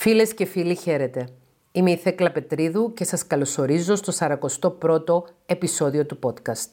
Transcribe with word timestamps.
Φίλες 0.00 0.34
και 0.34 0.44
φίλοι 0.44 0.74
χαίρετε. 0.74 1.28
Είμαι 1.72 1.90
η 1.90 1.96
Θέκλα 1.96 2.32
Πετρίδου 2.32 2.92
και 2.92 3.04
σας 3.04 3.26
καλωσορίζω 3.26 3.96
στο 3.96 4.12
41ο 4.18 5.22
επεισόδιο 5.46 6.06
του 6.06 6.18
podcast. 6.22 6.70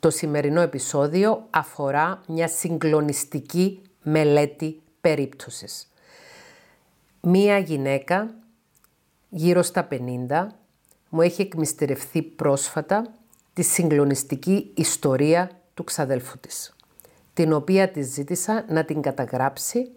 Το 0.00 0.10
σημερινό 0.10 0.60
επεισόδιο 0.60 1.46
αφορά 1.50 2.20
μια 2.28 2.48
συγκλονιστική 2.48 3.82
μελέτη 4.02 4.80
περίπτωσης. 5.00 5.92
Μία 7.20 7.58
γυναίκα 7.58 8.34
γύρω 9.28 9.62
στα 9.62 9.88
50 9.90 10.46
μου 11.08 11.20
έχει 11.20 11.42
εκμυστερευθεί 11.42 12.22
πρόσφατα 12.22 13.14
τη 13.52 13.62
συγκλονιστική 13.62 14.70
ιστορία 14.74 15.50
του 15.74 15.84
ξαδέλφου 15.84 16.38
της, 16.38 16.76
την 17.34 17.52
οποία 17.52 17.88
της 17.88 18.06
ζήτησα 18.06 18.64
να 18.68 18.84
την 18.84 19.02
καταγράψει 19.02 19.90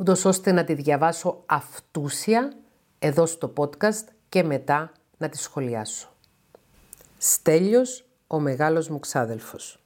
ούτως 0.00 0.24
ώστε 0.24 0.52
να 0.52 0.64
τη 0.64 0.74
διαβάσω 0.74 1.42
αυτούσια 1.46 2.52
εδώ 2.98 3.26
στο 3.26 3.52
podcast 3.56 4.04
και 4.28 4.42
μετά 4.42 4.92
να 5.18 5.28
τη 5.28 5.38
σχολιάσω. 5.38 6.08
Στέλιος, 7.18 8.04
ο 8.26 8.40
μεγάλος 8.40 8.88
μου 8.88 8.98
ξάδελφος. 8.98 9.82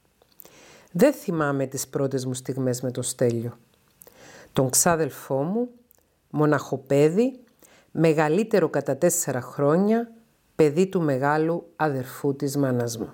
Δεν 0.91 1.13
θυμάμαι 1.13 1.65
τις 1.65 1.87
πρώτες 1.87 2.25
μου 2.25 2.33
στιγμές 2.33 2.81
με 2.81 2.91
τον 2.91 3.03
Στέλιο. 3.03 3.57
Τον 4.53 4.69
ξάδελφό 4.69 5.43
μου, 5.43 5.69
μοναχοπέδι, 6.29 7.39
μεγαλύτερο 7.91 8.69
κατά 8.69 8.97
τέσσερα 8.97 9.41
χρόνια, 9.41 10.11
παιδί 10.55 10.87
του 10.87 11.01
μεγάλου 11.01 11.71
αδερφού 11.75 12.35
της 12.35 12.57
μάνας 12.57 12.97
μου. 12.97 13.13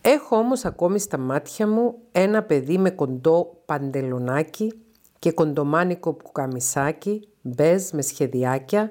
Έχω 0.00 0.36
όμως 0.36 0.64
ακόμη 0.64 0.98
στα 0.98 1.18
μάτια 1.18 1.66
μου 1.66 1.98
ένα 2.12 2.42
παιδί 2.42 2.78
με 2.78 2.90
κοντό 2.90 3.62
παντελονάκι 3.64 4.83
και 5.24 5.32
κοντομάνικο 5.32 6.12
πουκαμισάκι, 6.12 7.28
μπέζ 7.42 7.90
με 7.90 8.02
σχεδιάκια, 8.02 8.90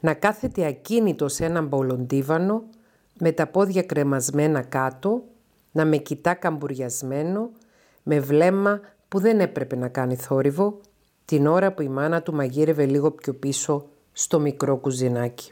να 0.00 0.14
κάθεται 0.14 0.66
ακίνητο 0.66 1.28
σε 1.28 1.44
έναν 1.44 1.66
μπολοντίβανο, 1.66 2.64
με 3.18 3.32
τα 3.32 3.46
πόδια 3.46 3.82
κρεμασμένα 3.82 4.62
κάτω, 4.62 5.22
να 5.72 5.84
με 5.84 5.96
κοιτά 5.96 6.34
καμπουριασμένο, 6.34 7.50
με 8.02 8.20
βλέμμα 8.20 8.80
που 9.08 9.18
δεν 9.20 9.40
έπρεπε 9.40 9.76
να 9.76 9.88
κάνει 9.88 10.16
θόρυβο, 10.16 10.80
την 11.24 11.46
ώρα 11.46 11.72
που 11.72 11.82
η 11.82 11.88
μάνα 11.88 12.22
του 12.22 12.34
μαγείρευε 12.34 12.84
λίγο 12.84 13.10
πιο 13.10 13.34
πίσω 13.34 13.86
στο 14.12 14.40
μικρό 14.40 14.76
κουζινάκι. 14.76 15.50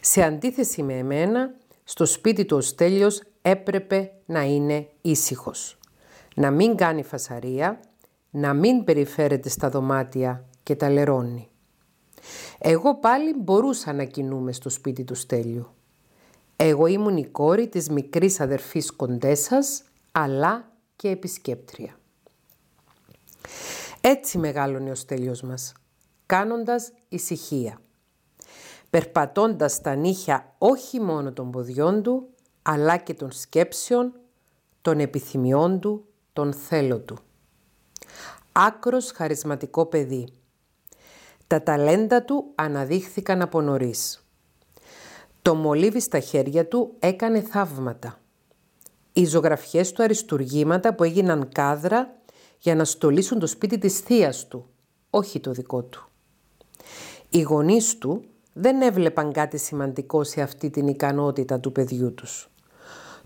Σε 0.00 0.22
αντίθεση 0.22 0.82
με 0.82 0.94
εμένα, 0.94 1.54
στο 1.84 2.04
σπίτι 2.04 2.44
του 2.44 2.56
ο 2.56 2.60
Στέλιος 2.60 3.22
έπρεπε 3.42 4.12
να 4.26 4.42
είναι 4.42 4.88
ήσυχος. 5.00 5.78
Να 6.34 6.50
μην 6.50 6.76
κάνει 6.76 7.02
φασαρία, 7.02 7.80
να 8.36 8.54
μην 8.54 8.84
περιφέρεται 8.84 9.48
στα 9.48 9.68
δωμάτια 9.68 10.44
και 10.62 10.76
τα 10.76 10.90
λερώνει. 10.90 11.48
Εγώ 12.58 12.94
πάλι 12.94 13.34
μπορούσα 13.38 13.92
να 13.92 14.04
κινούμε 14.04 14.52
στο 14.52 14.68
σπίτι 14.68 15.04
του 15.04 15.14
Στέλιου. 15.14 15.66
Εγώ 16.56 16.86
ήμουν 16.86 17.16
η 17.16 17.26
κόρη 17.26 17.68
της 17.68 17.88
μικρής 17.88 18.40
αδερφής 18.40 18.92
κοντέσας, 18.92 19.82
αλλά 20.12 20.72
και 20.96 21.08
επισκέπτρια. 21.08 21.98
Έτσι 24.00 24.38
μεγάλωνε 24.38 24.90
ο 24.90 24.94
Στέλιος 24.94 25.42
μας, 25.42 25.72
κάνοντας 26.26 26.92
ησυχία. 27.08 27.80
Περπατώντας 28.90 29.80
τα 29.80 29.94
νύχια 29.94 30.54
όχι 30.58 31.00
μόνο 31.00 31.32
των 31.32 31.50
ποδιών 31.50 32.02
του, 32.02 32.28
αλλά 32.62 32.96
και 32.96 33.14
των 33.14 33.32
σκέψεων, 33.32 34.12
των 34.82 35.00
επιθυμιών 35.00 35.80
του, 35.80 36.04
των 36.32 36.52
θέλω 36.52 37.00
του 37.00 37.18
άκρος 38.58 39.10
χαρισματικό 39.10 39.86
παιδί. 39.86 40.28
Τα 41.46 41.62
ταλέντα 41.62 42.22
του 42.22 42.52
αναδείχθηκαν 42.54 43.42
από 43.42 43.60
νωρίς. 43.60 44.26
Το 45.42 45.54
μολύβι 45.54 46.00
στα 46.00 46.18
χέρια 46.18 46.68
του 46.68 46.94
έκανε 46.98 47.40
θαύματα. 47.40 48.20
Οι 49.12 49.24
ζωγραφιές 49.24 49.92
του 49.92 50.02
αριστουργήματα 50.02 50.94
που 50.94 51.04
έγιναν 51.04 51.48
κάδρα 51.52 52.16
για 52.58 52.74
να 52.74 52.84
στολίσουν 52.84 53.38
το 53.38 53.46
σπίτι 53.46 53.78
της 53.78 53.98
θείας 53.98 54.46
του, 54.48 54.68
όχι 55.10 55.40
το 55.40 55.50
δικό 55.50 55.82
του. 55.82 56.08
Οι 57.28 57.40
γονείς 57.40 57.98
του 57.98 58.24
δεν 58.52 58.82
έβλεπαν 58.82 59.32
κάτι 59.32 59.58
σημαντικό 59.58 60.24
σε 60.24 60.42
αυτή 60.42 60.70
την 60.70 60.86
ικανότητα 60.86 61.60
του 61.60 61.72
παιδιού 61.72 62.14
τους. 62.14 62.50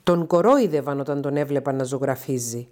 Τον 0.03 0.27
κορόιδευαν 0.27 1.01
όταν 1.01 1.21
τον 1.21 1.37
έβλεπαν 1.37 1.77
να 1.77 1.85
ζωγραφίζει 1.85 2.69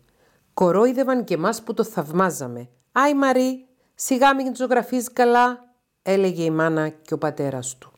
Κορόιδευαν 0.59 1.25
και 1.25 1.35
εμάς 1.35 1.63
που 1.63 1.75
το 1.75 1.85
θαυμάζαμε. 1.85 2.69
«Άι 2.93 3.15
Μαρή, 3.15 3.67
σιγά 3.95 4.35
μην 4.35 4.57
ζωγραφείς 4.57 5.13
καλά», 5.13 5.75
έλεγε 6.03 6.43
η 6.43 6.51
μάνα 6.51 6.89
και 6.89 7.15
ο 7.15 7.19
πατέρας 7.19 7.77
του. 7.79 7.93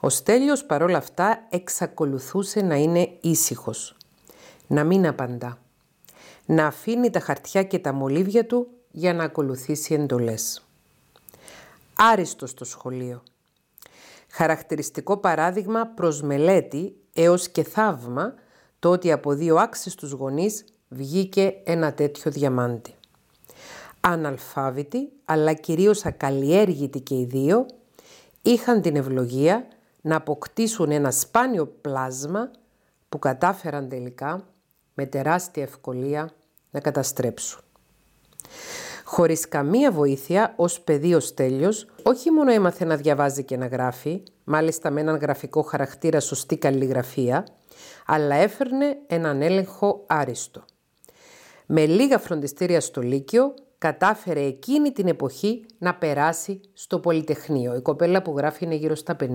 Ο 0.00 0.08
Στέλιος 0.08 0.64
παρόλα 0.64 0.98
αυτά 0.98 1.46
εξακολουθούσε 1.50 2.60
να 2.60 2.74
είναι 2.74 3.18
ήσυχος, 3.20 3.96
να 4.66 4.84
μην 4.84 5.06
απαντά, 5.06 5.58
να 6.46 6.66
αφήνει 6.66 7.10
τα 7.10 7.20
χαρτιά 7.20 7.62
και 7.62 7.78
τα 7.78 7.92
μολύβια 7.92 8.46
του 8.46 8.68
για 8.90 9.14
να 9.14 9.24
ακολουθήσει 9.24 9.94
εντολές. 9.94 10.64
Άριστος 11.94 12.50
στο 12.50 12.64
σχολείο. 12.64 13.22
Χαρακτηριστικό 14.28 15.16
παράδειγμα 15.16 15.86
προς 15.86 16.22
μελέτη 16.22 16.96
έως 17.12 17.48
και 17.48 17.62
θαύμα 17.62 18.34
το 18.78 18.90
ότι 18.90 19.12
από 19.12 19.32
δύο 19.32 19.56
άξιστους 19.56 20.10
γονείς 20.10 20.64
βγήκε 20.94 21.54
ένα 21.64 21.94
τέτοιο 21.94 22.30
διαμάντι. 22.30 22.94
Αναλφάβητοι, 24.00 25.12
αλλά 25.24 25.52
κυρίως 25.52 26.04
ακαλλιέργητοι 26.04 27.00
και 27.00 27.14
οι 27.14 27.24
δύο, 27.24 27.66
είχαν 28.42 28.80
την 28.80 28.96
ευλογία 28.96 29.66
να 30.00 30.16
αποκτήσουν 30.16 30.90
ένα 30.90 31.10
σπάνιο 31.10 31.66
πλάσμα 31.66 32.50
που 33.08 33.18
κατάφεραν 33.18 33.88
τελικά 33.88 34.46
με 34.94 35.06
τεράστια 35.06 35.62
ευκολία 35.62 36.30
να 36.70 36.80
καταστρέψουν. 36.80 37.60
Χωρίς 39.04 39.48
καμία 39.48 39.90
βοήθεια, 39.92 40.52
ως 40.56 40.80
παιδί 40.80 41.14
ο 41.14 41.20
Στέλιος, 41.20 41.86
όχι 42.02 42.30
μόνο 42.30 42.52
έμαθε 42.52 42.84
να 42.84 42.96
διαβάζει 42.96 43.44
και 43.44 43.56
να 43.56 43.66
γράφει, 43.66 44.22
μάλιστα 44.44 44.90
με 44.90 45.00
έναν 45.00 45.16
γραφικό 45.16 45.62
χαρακτήρα 45.62 46.20
σωστή 46.20 46.56
καλλιγραφία, 46.56 47.46
αλλά 48.06 48.34
έφερνε 48.34 48.96
έναν 49.06 49.42
έλεγχο 49.42 50.04
άριστο. 50.06 50.64
Με 51.66 51.86
λίγα 51.86 52.18
φροντιστήρια 52.18 52.80
στο 52.80 53.00
Λύκειο 53.00 53.54
κατάφερε 53.78 54.40
εκείνη 54.40 54.92
την 54.92 55.08
εποχή 55.08 55.64
να 55.78 55.94
περάσει 55.94 56.60
στο 56.72 56.98
Πολυτεχνείο. 56.98 57.74
Η 57.74 57.80
κοπέλα 57.80 58.22
που 58.22 58.34
γράφει 58.36 58.64
είναι 58.64 58.74
γύρω 58.74 58.94
στα 58.94 59.16
50. 59.20 59.26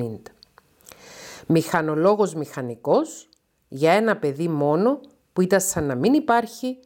Μηχανολόγος 1.48 2.34
μηχανικός 2.34 3.30
για 3.68 3.92
ένα 3.92 4.18
παιδί 4.18 4.48
μόνο 4.48 5.00
που 5.34 5.42
ήταν 5.42 5.62
σαν 5.62 5.84
να 5.84 5.96
μην 5.96 6.14
υπάρχει, 6.14 6.80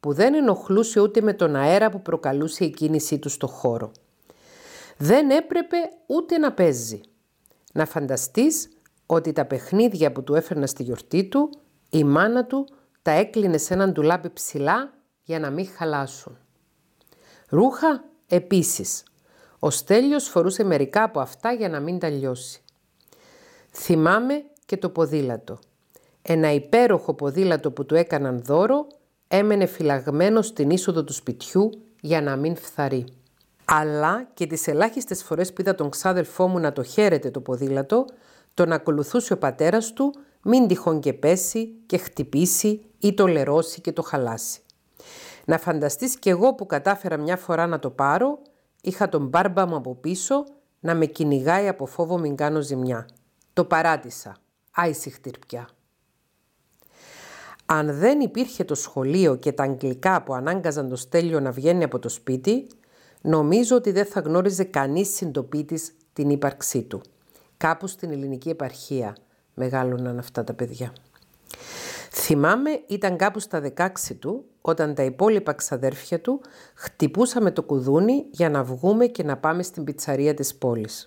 που 0.00 0.12
δεν 0.12 0.34
ενοχλούσε 0.34 1.00
ούτε 1.00 1.20
με 1.20 1.32
τον 1.32 1.56
αέρα 1.56 1.90
που 1.90 2.02
προκαλούσε 2.02 2.64
η 2.64 2.70
κίνησή 2.70 3.18
του 3.18 3.28
στο 3.28 3.46
χώρο. 3.46 3.90
Δεν 4.96 5.30
έπρεπε 5.30 5.76
ούτε 6.06 6.38
να 6.38 6.52
παίζει. 6.52 7.00
Να 7.72 7.86
φανταστείς 7.86 8.68
ότι 9.06 9.32
τα 9.32 9.44
παιχνίδια 9.44 10.12
που 10.12 10.22
του 10.22 10.34
έφερνα 10.34 10.66
στη 10.66 10.82
γιορτή 10.82 11.24
του, 11.24 11.50
η 11.90 12.04
μάνα 12.04 12.44
του 12.44 12.66
τα 13.02 13.10
έκλεινε 13.10 13.58
σε 13.58 13.74
έναν 13.74 13.92
ντουλάπι 13.92 14.30
ψηλά 14.30 14.92
για 15.22 15.38
να 15.38 15.50
μην 15.50 15.68
χαλάσουν. 15.76 16.38
Ρούχα 17.48 18.04
επίσης. 18.26 19.02
Ο 19.58 19.70
Στέλιος 19.70 20.28
φορούσε 20.28 20.64
μερικά 20.64 21.02
από 21.02 21.20
αυτά 21.20 21.52
για 21.52 21.68
να 21.68 21.80
μην 21.80 21.98
τα 21.98 22.08
λιώσει. 22.08 22.62
Θυμάμαι 23.70 24.44
και 24.66 24.76
το 24.76 24.88
ποδήλατο. 24.88 25.58
Ένα 26.22 26.52
υπέροχο 26.52 27.14
ποδήλατο 27.14 27.70
που 27.70 27.86
του 27.86 27.94
έκαναν 27.94 28.42
δώρο 28.42 28.86
έμενε 29.28 29.66
φυλαγμένο 29.66 30.42
στην 30.42 30.70
είσοδο 30.70 31.04
του 31.04 31.12
σπιτιού 31.12 31.70
για 32.00 32.22
να 32.22 32.36
μην 32.36 32.56
φθαρεί. 32.56 33.06
Αλλά 33.64 34.28
και 34.34 34.46
τις 34.46 34.66
ελάχιστες 34.66 35.22
φορές 35.22 35.52
που 35.52 35.60
είδα 35.60 35.74
τον 35.74 35.90
ξάδελφό 35.90 36.46
μου 36.46 36.58
να 36.58 36.72
το 36.72 36.82
χαίρεται 36.82 37.30
το 37.30 37.40
ποδήλατο, 37.40 38.04
τον 38.54 38.72
ακολουθούσε 38.72 39.32
ο 39.32 39.38
πατέρας 39.38 39.92
του 39.92 40.14
μην 40.42 40.66
τυχόν 40.66 41.00
και 41.00 41.12
πέσει 41.12 41.74
και 41.86 41.96
χτυπήσει 41.96 42.84
ή 42.98 43.14
το 43.14 43.26
λερώσει 43.26 43.80
και 43.80 43.92
το 43.92 44.02
χαλάσει. 44.02 44.60
Να 45.44 45.58
φανταστείς 45.58 46.18
κι 46.18 46.28
εγώ 46.28 46.54
που 46.54 46.66
κατάφερα 46.66 47.16
μια 47.16 47.36
φορά 47.36 47.66
να 47.66 47.78
το 47.78 47.90
πάρω, 47.90 48.38
είχα 48.82 49.08
τον 49.08 49.26
μπάρμπα 49.26 49.66
μου 49.66 49.76
από 49.76 49.94
πίσω 49.94 50.44
να 50.80 50.94
με 50.94 51.06
κυνηγάει 51.06 51.68
από 51.68 51.86
φόβο 51.86 52.18
μην 52.18 52.36
κάνω 52.36 52.60
ζημιά. 52.60 53.08
Το 53.52 53.64
παράτησα. 53.64 54.36
Άιση 54.70 55.10
χτυρπιά. 55.10 55.68
Αν 57.66 57.98
δεν 57.98 58.20
υπήρχε 58.20 58.64
το 58.64 58.74
σχολείο 58.74 59.36
και 59.36 59.52
τα 59.52 59.62
αγγλικά 59.62 60.22
που 60.22 60.34
ανάγκαζαν 60.34 60.88
το 60.88 60.96
στέλιο 60.96 61.40
να 61.40 61.50
βγαίνει 61.50 61.84
από 61.84 61.98
το 61.98 62.08
σπίτι, 62.08 62.66
νομίζω 63.20 63.76
ότι 63.76 63.92
δεν 63.92 64.06
θα 64.06 64.20
γνώριζε 64.20 64.64
κανείς 64.64 65.14
συντοπίτης 65.14 65.92
την 66.12 66.30
ύπαρξή 66.30 66.82
του. 66.82 67.00
Κάπου 67.56 67.86
στην 67.86 68.10
ελληνική 68.10 68.48
επαρχία 68.48 69.16
μεγάλωναν 69.60 70.18
αυτά 70.18 70.44
τα 70.44 70.54
παιδιά. 70.54 70.92
Θυμάμαι 72.10 72.70
ήταν 72.86 73.16
κάπου 73.16 73.38
στα 73.38 73.72
16 73.76 73.88
του 74.18 74.44
όταν 74.60 74.94
τα 74.94 75.02
υπόλοιπα 75.02 75.52
ξαδέρφια 75.52 76.20
του 76.20 76.40
χτυπούσαμε 76.74 77.50
το 77.50 77.62
κουδούνι 77.62 78.24
για 78.30 78.50
να 78.50 78.64
βγούμε 78.64 79.06
και 79.06 79.22
να 79.22 79.36
πάμε 79.36 79.62
στην 79.62 79.84
πιτσαρία 79.84 80.34
της 80.34 80.54
πόλης. 80.54 81.06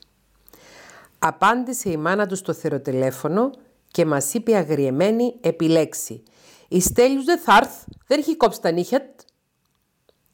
Απάντησε 1.19 1.89
η 1.89 1.97
μάνα 1.97 2.25
του 2.25 2.35
στο 2.35 2.53
θεροτελέφωνο 2.53 3.49
και 3.87 4.05
μας 4.05 4.33
είπε 4.33 4.55
αγριεμένη 4.55 5.35
επιλέξει 5.41 6.23
«Η 6.67 6.81
Στέλιους 6.81 7.25
δεν 7.25 7.39
θα 7.39 7.57
έρθ, 7.57 7.83
δεν 8.07 8.19
έχει 8.19 8.37
κόψει 8.37 8.61
τα 8.61 8.71
νύχια 8.71 9.15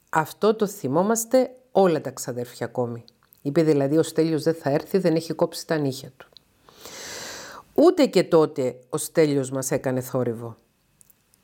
Αυτό 0.10 0.56
το 0.56 0.68
θυμόμαστε 0.68 1.50
όλα 1.72 2.02
τα 2.02 2.12
ξαδέρφια 2.12 2.66
ακόμη. 2.66 3.04
Είπε 3.42 3.64
δηλαδή 3.64 3.98
ο 3.98 4.04
Στέλιος 4.04 4.44
δεν 4.44 4.54
θα 4.54 4.70
έρθει, 4.70 4.98
δεν 4.98 5.16
έχει 5.16 5.34
κόψει 5.34 5.68
τα 5.68 5.78
νύχια 5.78 6.12
του. 6.18 6.29
Ούτε 7.82 8.06
και 8.06 8.24
τότε 8.24 8.80
ο 8.90 8.98
Στέλιος 8.98 9.52
μας 9.52 9.72
έκανε 9.72 10.02
θόρυβο. 10.02 10.56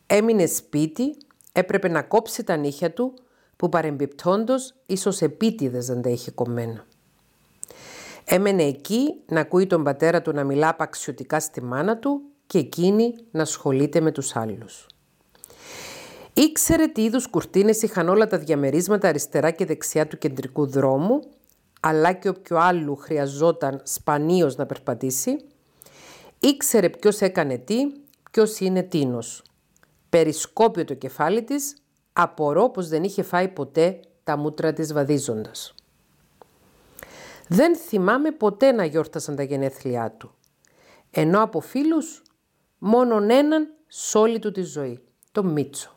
Έμεινε 0.07 0.45
σπίτι, 0.45 1.17
έπρεπε 1.51 1.87
να 1.87 2.01
κόψει 2.01 2.43
τα 2.43 2.55
νύχια 2.55 2.93
του 2.93 3.13
που 3.55 3.69
παρεμπιπτόντος 3.69 4.73
ίσως 4.85 5.21
επίτηδες 5.21 5.85
δεν 5.85 6.01
τα 6.01 6.09
είχε 6.09 6.31
κομμένα. 6.31 6.85
Έμενε 8.25 8.63
εκεί 8.63 9.21
να 9.25 9.39
ακούει 9.39 9.67
τον 9.67 9.83
πατέρα 9.83 10.21
του 10.21 10.31
να 10.31 10.43
μιλά 10.43 10.69
απαξιωτικά 10.69 11.39
στη 11.39 11.61
μάνα 11.61 11.97
του 11.97 12.21
και 12.47 12.57
εκείνη 12.57 13.15
να 13.31 13.41
ασχολείται 13.41 13.99
με 13.99 14.11
τους 14.11 14.35
άλλους. 14.35 14.88
Ήξερε 16.33 16.88
τι 16.88 17.03
είδους 17.03 17.27
κουρτίνες 17.27 17.81
είχαν 17.81 18.09
όλα 18.09 18.27
τα 18.27 18.38
διαμερίσματα 18.38 19.07
αριστερά 19.07 19.51
και 19.51 19.65
δεξιά 19.65 20.07
του 20.07 20.17
κεντρικού 20.17 20.65
δρόμου, 20.65 21.19
αλλά 21.79 22.13
και 22.13 22.29
όποιο 22.29 22.57
άλλου 22.57 22.95
χρειαζόταν 22.95 23.81
σπανίως 23.83 24.55
να 24.55 24.65
περπατήσει. 24.65 25.45
Ήξερε 26.45 26.89
ποιος 26.89 27.21
έκανε 27.21 27.57
τι, 27.57 27.75
ποιος 28.31 28.59
είναι 28.59 28.83
τίνος. 28.83 29.44
Περισκόπιο 30.09 30.86
το 30.86 30.94
κεφάλι 30.94 31.44
της, 31.44 31.77
απορώ 32.13 32.69
πως 32.69 32.88
δεν 32.88 33.03
είχε 33.03 33.24
φάει 33.24 33.47
ποτέ 33.47 34.00
τα 34.24 34.38
μούτρα 34.38 34.74
της 34.74 34.94
βαδίζοντας. 34.94 35.74
Δεν 37.47 37.75
θυμάμαι 37.75 38.31
ποτέ 38.31 38.71
να 38.71 38.86
γιόρτασαν 38.86 39.36
τα 39.36 39.44
γενέθλιά 39.44 40.12
του. 40.12 40.36
Ενώ 41.12 41.42
από 41.42 41.59
φίλους 41.59 42.21
μόνον 42.77 43.30
έναν 43.30 43.74
σ' 43.88 44.15
όλη 44.15 44.39
του 44.39 44.51
τη 44.51 44.62
ζωή, 44.62 45.00
το 45.31 45.44
Μίτσο. 45.44 45.94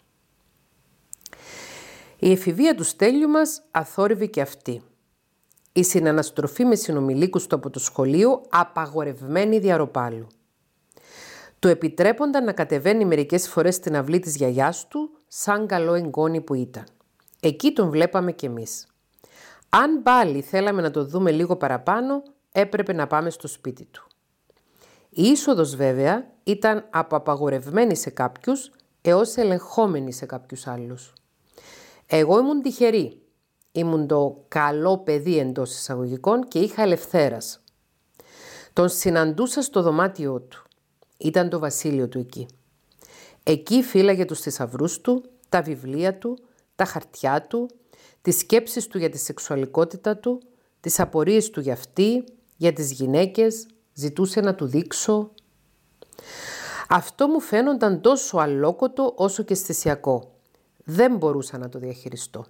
Η 2.18 2.30
εφηβεία 2.30 2.74
του 2.74 2.84
στέλιου 2.84 3.28
μας 3.28 3.62
αθόρυβε 3.70 4.26
και 4.26 4.40
αυτή. 4.40 4.82
Η 5.72 5.82
συναναστροφή 5.82 6.64
με 6.64 6.74
συνομιλίκους 6.74 7.46
του 7.46 7.54
από 7.54 7.70
το 7.70 7.78
σχολείο 7.78 8.42
απαγορευμένη 8.48 9.58
διαρροπάλου. 9.58 10.26
Του 11.58 11.68
επιτρέπονταν 11.68 12.44
να 12.44 12.52
κατεβαίνει 12.52 13.04
μερικές 13.04 13.48
φορές 13.48 13.74
στην 13.74 13.96
αυλή 13.96 14.18
της 14.18 14.36
γιαγιάς 14.36 14.88
του 14.88 15.10
σαν 15.28 15.66
καλό 15.66 15.94
εγγόνι 15.94 16.40
που 16.40 16.54
ήταν. 16.54 16.84
Εκεί 17.40 17.72
τον 17.72 17.90
βλέπαμε 17.90 18.32
κι 18.32 18.46
εμείς. 18.46 18.86
Αν 19.68 20.02
πάλι 20.02 20.40
θέλαμε 20.40 20.82
να 20.82 20.90
το 20.90 21.04
δούμε 21.04 21.30
λίγο 21.30 21.56
παραπάνω, 21.56 22.22
έπρεπε 22.52 22.92
να 22.92 23.06
πάμε 23.06 23.30
στο 23.30 23.48
σπίτι 23.48 23.84
του. 23.84 24.06
Η 25.10 25.22
είσοδος 25.22 25.76
βέβαια 25.76 26.26
ήταν 26.44 26.86
από 26.90 27.16
απαγορευμένη 27.16 27.96
σε 27.96 28.10
κάποιους 28.10 28.70
έως 29.02 29.36
ελεγχόμενη 29.36 30.12
σε 30.12 30.26
κάποιους 30.26 30.66
άλλους. 30.66 31.12
Εγώ 32.06 32.38
ήμουν 32.38 32.62
τυχερή. 32.62 33.22
Ήμουν 33.72 34.06
το 34.06 34.44
καλό 34.48 34.98
παιδί 34.98 35.38
εντός 35.38 35.74
εισαγωγικών 35.74 36.48
και 36.48 36.58
είχα 36.58 36.82
ελευθέρας. 36.82 37.60
Τον 38.72 38.88
συναντούσα 38.88 39.62
στο 39.62 39.82
δωμάτιό 39.82 40.40
του. 40.40 40.67
Ήταν 41.18 41.48
το 41.48 41.58
βασίλειο 41.58 42.08
του 42.08 42.18
εκεί. 42.18 42.46
Εκεί 43.42 43.82
φύλαγε 43.82 44.24
τους 44.24 44.40
θησαυρούς 44.40 45.00
του, 45.00 45.24
τα 45.48 45.62
βιβλία 45.62 46.18
του, 46.18 46.38
τα 46.76 46.84
χαρτιά 46.84 47.42
του, 47.42 47.70
τις 48.22 48.38
σκέψεις 48.38 48.86
του 48.86 48.98
για 48.98 49.10
τη 49.10 49.18
σεξουαλικότητα 49.18 50.16
του, 50.16 50.40
τις 50.80 51.00
απορίες 51.00 51.50
του 51.50 51.60
για 51.60 51.72
αυτή, 51.72 52.24
για 52.56 52.72
τις 52.72 52.92
γυναίκες, 52.92 53.66
ζητούσε 53.92 54.40
να 54.40 54.54
του 54.54 54.66
δείξω. 54.66 55.30
Αυτό 56.88 57.28
μου 57.28 57.40
φαίνονταν 57.40 58.00
τόσο 58.00 58.38
αλόκοτο 58.38 59.12
όσο 59.16 59.42
και 59.42 59.52
αισθησιακό. 59.52 60.32
Δεν 60.84 61.16
μπορούσα 61.16 61.58
να 61.58 61.68
το 61.68 61.78
διαχειριστώ. 61.78 62.44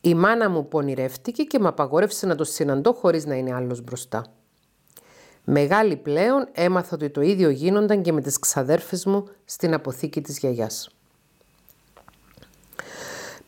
Η 0.00 0.14
μάνα 0.14 0.50
μου 0.50 0.68
πονηρεύτηκε 0.68 1.42
και 1.42 1.58
με 1.58 1.68
απαγόρευσε 1.68 2.26
να 2.26 2.34
το 2.34 2.44
συναντώ 2.44 2.92
χωρίς 2.92 3.26
να 3.26 3.34
είναι 3.34 3.54
άλλος 3.54 3.80
μπροστά. 3.80 4.24
Μεγάλη 5.44 5.96
πλέον 5.96 6.48
έμαθα 6.52 6.90
ότι 6.94 7.10
το 7.10 7.20
ίδιο 7.20 7.48
γίνονταν 7.50 8.02
και 8.02 8.12
με 8.12 8.20
τις 8.20 8.38
ξαδέρφες 8.38 9.04
μου 9.04 9.28
στην 9.44 9.74
αποθήκη 9.74 10.20
της 10.20 10.38
γιαγιάς. 10.38 10.90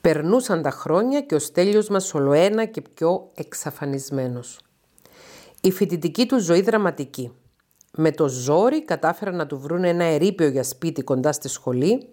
Περνούσαν 0.01 0.63
τα 0.63 0.71
χρόνια 0.71 1.21
και 1.21 1.35
ο 1.35 1.39
Στέλιος 1.39 1.89
μας 1.89 2.15
ολοένα 2.15 2.65
και 2.65 2.81
πιο 2.81 3.31
εξαφανισμένος. 3.35 4.61
Η 5.61 5.73
φοιτητική 5.73 6.27
του 6.27 6.39
ζωή 6.39 6.61
δραματική. 6.61 7.33
Με 7.93 8.11
το 8.11 8.29
ζόρι 8.29 8.85
κατάφεραν 8.85 9.37
να 9.37 9.47
του 9.47 9.59
βρουν 9.59 9.85
ένα 9.85 10.05
ερείπιο 10.05 10.49
για 10.49 10.63
σπίτι 10.63 11.03
κοντά 11.03 11.33
στη 11.33 11.49
σχολή, 11.49 12.09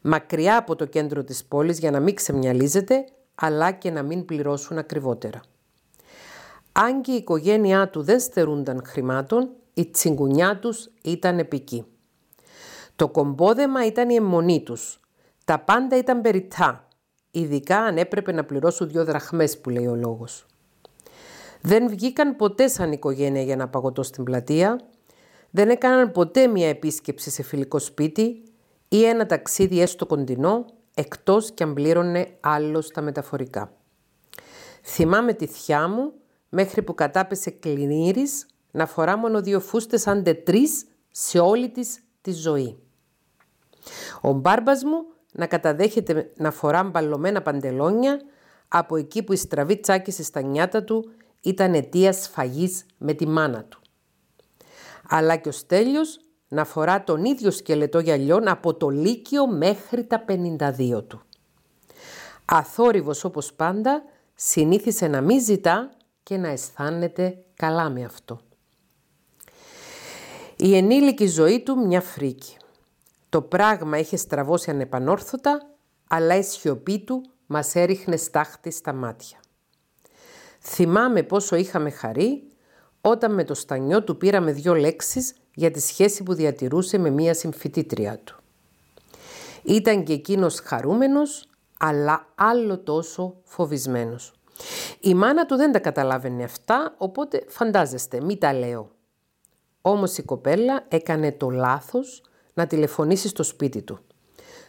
μακριά 0.00 0.56
από 0.56 0.76
το 0.76 0.84
κέντρο 0.84 1.24
της 1.24 1.44
πόλης 1.44 1.78
για 1.78 1.90
να 1.90 2.00
μην 2.00 2.14
ξεμιαλίζεται, 2.14 3.04
αλλά 3.34 3.70
και 3.70 3.90
να 3.90 4.02
μην 4.02 4.24
πληρώσουν 4.24 4.78
ακριβότερα. 4.78 5.40
Αν 6.72 7.02
και 7.02 7.12
η 7.12 7.14
οικογένειά 7.14 7.88
του 7.88 8.02
δεν 8.02 8.20
στερούνταν 8.20 8.82
χρημάτων, 8.86 9.48
η 9.74 9.86
τσιγκουνιά 9.86 10.58
τους 10.58 10.90
ήταν 11.02 11.38
επική. 11.38 11.84
Το 12.96 13.08
κομπόδεμα 13.08 13.86
ήταν 13.86 14.10
η 14.10 14.14
αιμονή 14.14 14.62
τους. 14.62 15.00
Τα 15.44 15.58
πάντα 15.58 15.96
ήταν 15.96 16.20
περιτά, 16.20 16.88
ειδικά 17.30 17.78
αν 17.78 17.96
έπρεπε 17.98 18.32
να 18.32 18.44
πληρώσουν 18.44 18.88
δύο 18.88 19.04
δραχμές 19.04 19.58
που 19.58 19.70
λέει 19.70 19.86
ο 19.86 19.94
λόγος. 19.94 20.46
Δεν 21.60 21.88
βγήκαν 21.88 22.36
ποτέ 22.36 22.68
σαν 22.68 22.92
οικογένεια 22.92 23.42
για 23.42 23.56
να 23.56 23.68
παγωτώ 23.68 24.02
στην 24.02 24.24
πλατεία, 24.24 24.80
δεν 25.50 25.68
έκαναν 25.68 26.12
ποτέ 26.12 26.46
μια 26.46 26.68
επίσκεψη 26.68 27.30
σε 27.30 27.42
φιλικό 27.42 27.78
σπίτι 27.78 28.42
ή 28.88 29.04
ένα 29.04 29.26
ταξίδι 29.26 29.80
έστω 29.80 30.06
κοντινό, 30.06 30.64
εκτός 30.94 31.52
κι 31.52 31.62
αν 31.62 31.74
πλήρωνε 31.74 32.28
άλλο 32.40 32.80
στα 32.80 33.00
μεταφορικά. 33.00 33.72
Θυμάμαι 34.82 35.32
τη 35.32 35.46
θιά 35.46 35.88
μου 35.88 36.12
μέχρι 36.50 36.82
που 36.82 36.94
κατάπεσε 36.94 37.50
κλινήρης 37.50 38.46
να 38.70 38.86
φορά 38.86 39.16
μόνο 39.16 39.40
δύο 39.40 39.60
φούστες 39.60 40.06
άντε 40.06 40.34
τρεις 40.34 40.86
σε 41.10 41.38
όλη 41.38 41.70
της 41.70 42.02
τη 42.20 42.32
ζωή. 42.32 42.78
Ο 44.20 44.32
μπάρμπας 44.32 44.84
μου 44.84 45.04
να 45.32 45.46
καταδέχεται 45.46 46.32
να 46.36 46.50
φορά 46.50 46.82
μπαλωμένα 46.82 47.42
παντελόνια 47.42 48.20
από 48.68 48.96
εκεί 48.96 49.22
που 49.22 49.32
η 49.32 49.36
στραβή 49.36 49.80
τσάκισε 49.80 50.22
στα 50.22 50.40
νιάτα 50.40 50.84
του 50.84 51.10
ήταν 51.40 51.74
αιτία 51.74 52.12
σφαγής 52.12 52.86
με 52.98 53.12
τη 53.12 53.26
μάνα 53.26 53.64
του. 53.64 53.80
Αλλά 55.08 55.36
και 55.36 55.48
ο 55.48 55.52
Στέλιος 55.52 56.18
να 56.48 56.64
φορά 56.64 57.04
τον 57.04 57.24
ίδιο 57.24 57.50
σκελετό 57.50 57.98
γυαλιών 57.98 58.48
από 58.48 58.74
το 58.74 58.88
Λύκειο 58.88 59.46
μέχρι 59.46 60.04
τα 60.04 60.24
52 60.28 61.02
του. 61.06 61.22
Αθόρυβος 62.44 63.24
όπως 63.24 63.52
πάντα, 63.52 64.02
συνήθισε 64.34 65.06
να 65.06 65.20
μην 65.20 65.40
ζητά 65.40 65.90
και 66.30 66.36
να 66.36 66.48
αισθάνεται 66.48 67.44
καλά 67.54 67.90
με 67.90 68.04
αυτό. 68.04 68.40
Η 70.56 70.76
ενήλικη 70.76 71.26
ζωή 71.26 71.60
του 71.62 71.86
μια 71.86 72.00
φρίκη. 72.00 72.56
Το 73.28 73.42
πράγμα 73.42 73.98
είχε 73.98 74.16
στραβώσει 74.16 74.70
ανεπανόρθωτα, 74.70 75.70
αλλά 76.08 76.36
η 76.36 76.42
σιωπή 76.42 76.98
του 77.00 77.22
μας 77.46 77.74
έριχνε 77.74 78.16
στάχτη 78.16 78.70
στα 78.70 78.92
μάτια. 78.92 79.38
Θυμάμαι 80.60 81.22
πόσο 81.22 81.56
είχαμε 81.56 81.90
χαρεί 81.90 82.42
όταν 83.00 83.34
με 83.34 83.44
το 83.44 83.54
στανιό 83.54 84.02
του 84.04 84.16
πήραμε 84.16 84.52
δύο 84.52 84.74
λέξεις 84.74 85.34
για 85.54 85.70
τη 85.70 85.80
σχέση 85.80 86.22
που 86.22 86.34
διατηρούσε 86.34 86.98
με 86.98 87.10
μία 87.10 87.34
συμφιτήτρια 87.34 88.18
του. 88.18 88.40
Ήταν 89.62 90.04
και 90.04 90.12
εκείνος 90.12 90.60
χαρούμενος, 90.60 91.48
αλλά 91.78 92.26
άλλο 92.34 92.78
τόσο 92.78 93.36
φοβισμένος. 93.42 94.39
Η 95.00 95.14
μάνα 95.14 95.46
του 95.46 95.56
δεν 95.56 95.72
τα 95.72 95.78
καταλάβαινε 95.78 96.44
αυτά, 96.44 96.94
οπότε 96.98 97.44
φαντάζεστε, 97.48 98.20
μη 98.20 98.38
τα 98.38 98.52
λέω. 98.52 98.90
Όμως 99.80 100.18
η 100.18 100.22
κοπέλα 100.22 100.84
έκανε 100.88 101.32
το 101.32 101.50
λάθος 101.50 102.22
να 102.54 102.66
τηλεφωνήσει 102.66 103.28
στο 103.28 103.42
σπίτι 103.42 103.82
του. 103.82 103.98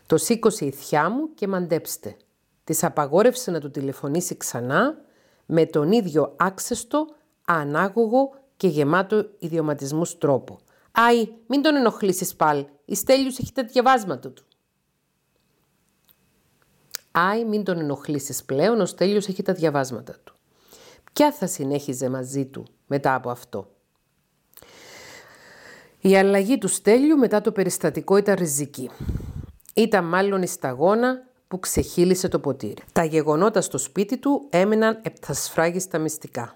Το 0.06 0.18
σήκωσε 0.18 0.66
η 0.66 0.72
θιά 0.72 1.10
μου 1.10 1.34
και 1.34 1.48
μαντέψτε. 1.48 2.16
Της 2.64 2.84
απαγόρευσε 2.84 3.52
να 3.52 3.60
του 3.60 3.72
τηλεφωνήσει 3.72 4.38
ξανά 4.38 4.98
με 5.46 5.66
τον 5.66 5.92
ίδιο 5.92 6.36
άξεστο, 6.38 7.08
ανάγωγο 7.46 8.34
και 8.58 8.68
γεμάτο 8.68 9.26
ιδιωματισμούς 9.40 10.18
τρόπο. 10.18 10.60
«Άι, 10.92 11.28
μην 11.48 11.62
τον 11.62 11.76
ενοχλήσεις 11.76 12.36
πάλι, 12.36 12.68
η 12.86 12.96
Στέλιους 12.96 13.38
έχει 13.38 13.52
τα 13.52 13.64
διαβάσματα 13.64 14.30
του». 14.30 14.46
«Άι, 17.12 17.46
μην 17.46 17.64
τον 17.64 17.80
ενοχλήσεις 17.80 18.44
πλέον, 18.44 18.82
ο 18.82 18.86
Στέλιος 18.86 19.28
έχει 19.28 19.44
τα 19.44 19.54
διαβάσματα 19.54 20.16
του». 20.24 20.36
Ποια 21.14 21.32
θα 21.32 21.48
συνέχιζε 21.48 22.10
μαζί 22.10 22.46
του 22.46 22.66
μετά 22.88 23.14
από 23.14 23.30
αυτό; 23.30 23.68
Η 26.00 26.18
αλλαγή 26.18 26.58
του 26.58 26.68
Στέλιου 26.68 27.18
μετά 27.18 27.42
το 27.42 27.52
περιστατικό 27.52 28.18
ήταν 28.18 28.36
ριζική. 28.36 28.90
Ήταν 29.74 30.06
μάλλον 30.06 30.42
η 30.42 30.48
σταγόνα 30.48 31.24
που 31.48 31.60
ξεχύλισε 31.60 32.28
το 32.28 32.40
ποτήρι. 32.40 32.82
Τα 32.92 33.04
γεγονότα 33.04 33.62
στο 33.62 33.78
σπίτι 33.78 34.18
του 34.18 34.48
έμειναν 34.50 35.00
επτασφράγιστα 35.02 35.98
μυστικά. 35.98 36.56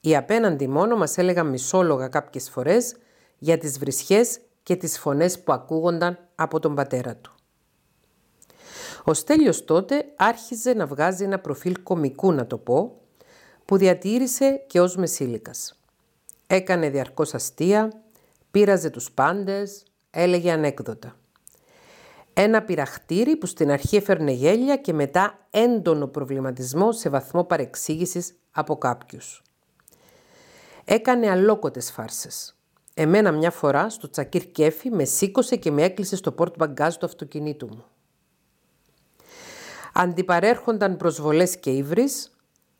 Οι 0.00 0.16
απέναντι 0.16 0.68
μόνο 0.68 0.96
μας 0.96 1.18
έλεγαν 1.18 1.46
μισόλογα 1.46 2.08
κάποιες 2.08 2.50
φορές 2.50 2.94
για 3.38 3.58
τις 3.58 3.78
βρισχές 3.78 4.40
και 4.62 4.76
τις 4.76 4.98
φωνές 4.98 5.40
που 5.40 5.52
ακούγονταν 5.52 6.18
από 6.34 6.60
τον 6.60 6.74
πατέρα 6.74 7.16
του. 7.16 7.34
Ο 9.04 9.14
Στέλιος 9.14 9.64
τότε 9.64 10.04
άρχιζε 10.16 10.74
να 10.74 10.86
βγάζει 10.86 11.24
ένα 11.24 11.38
προφίλ 11.38 11.82
κομικού 11.82 12.32
να 12.32 12.46
το 12.46 12.58
πω, 12.58 13.00
που 13.64 13.76
διατήρησε 13.76 14.64
και 14.66 14.80
ως 14.80 14.96
μεσήλικας. 14.96 15.80
Έκανε 16.46 16.90
διαρκώς 16.90 17.34
αστεία, 17.34 17.92
πείραζε 18.50 18.90
τους 18.90 19.10
πάντες, 19.10 19.84
έλεγε 20.10 20.52
ανέκδοτα. 20.52 21.16
Ένα 22.32 22.62
πειραχτήρι 22.62 23.36
που 23.36 23.46
στην 23.46 23.70
αρχή 23.70 23.96
έφερνε 23.96 24.30
γέλια 24.30 24.76
και 24.76 24.92
μετά 24.92 25.38
έντονο 25.50 26.06
προβληματισμό 26.06 26.92
σε 26.92 27.08
βαθμό 27.08 27.44
παρεξήγησης 27.44 28.34
από 28.50 28.76
κάποιους. 28.76 29.42
Έκανε 30.84 31.30
αλόκοτες 31.30 31.90
φάρσες. 31.90 32.56
Εμένα 32.94 33.32
μια 33.32 33.50
φορά 33.50 33.90
στο 33.90 34.10
τσακίρ 34.10 34.50
κέφι 34.52 34.90
με 34.90 35.04
σήκωσε 35.04 35.56
και 35.56 35.70
με 35.70 35.82
έκλεισε 35.82 36.16
στο 36.16 36.32
πόρτ 36.32 36.54
μπαγκάζ 36.56 36.94
του 36.94 37.06
αυτοκινήτου 37.06 37.66
μου. 37.66 37.84
Αντιπαρέρχονταν 39.92 40.96
προσβολές 40.96 41.58
και 41.58 41.70
ύβρις, 41.70 42.36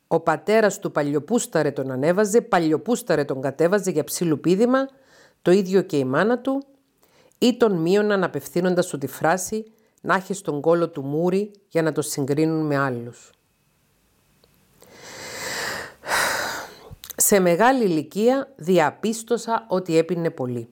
ο 0.07 0.19
πατέρας 0.19 0.79
του 0.79 0.91
παλιοπούσταρε 0.91 1.71
τον 1.71 1.91
ανέβαζε, 1.91 2.41
παλιοπούσταρε 2.41 3.23
τον 3.25 3.41
κατέβαζε 3.41 3.91
για 3.91 4.03
ψιλουπίδημα, 4.03 4.87
το 5.41 5.51
ίδιο 5.51 5.81
και 5.81 5.97
η 5.97 6.05
μάνα 6.05 6.39
του, 6.39 6.63
ή 7.37 7.57
τον 7.57 7.73
μείωναν 7.73 8.23
απευθύνοντας 8.23 8.87
του 8.87 8.97
τη 8.97 9.07
φράση 9.07 9.71
να 10.01 10.15
έχεις 10.15 10.37
στον 10.37 10.61
κόλο 10.61 10.89
του 10.89 11.01
μούρι 11.01 11.51
για 11.67 11.81
να 11.81 11.91
το 11.91 12.01
συγκρίνουν 12.01 12.65
με 12.65 12.77
άλλους. 12.77 13.31
Σε 17.15 17.39
μεγάλη 17.39 17.83
ηλικία 17.83 18.53
διαπίστωσα 18.55 19.65
ότι 19.69 19.97
έπινε 19.97 20.29
πολύ. 20.29 20.69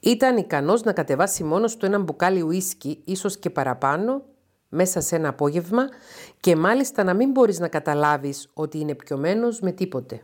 Ήταν 0.00 0.36
ικανός 0.36 0.82
να 0.82 0.92
κατεβάσει 0.92 1.44
μόνος 1.44 1.76
του 1.76 1.86
ένα 1.86 1.98
μπουκάλι 1.98 2.42
ουίσκι, 2.42 3.02
ίσως 3.04 3.38
και 3.38 3.50
παραπάνω, 3.50 4.22
μέσα 4.74 5.00
σε 5.00 5.16
ένα 5.16 5.28
απόγευμα 5.28 5.88
και 6.40 6.56
μάλιστα 6.56 7.04
να 7.04 7.14
μην 7.14 7.30
μπορείς 7.30 7.58
να 7.58 7.68
καταλάβεις 7.68 8.50
ότι 8.54 8.78
είναι 8.78 8.94
πιωμένος 8.94 9.60
με 9.60 9.72
τίποτε. 9.72 10.22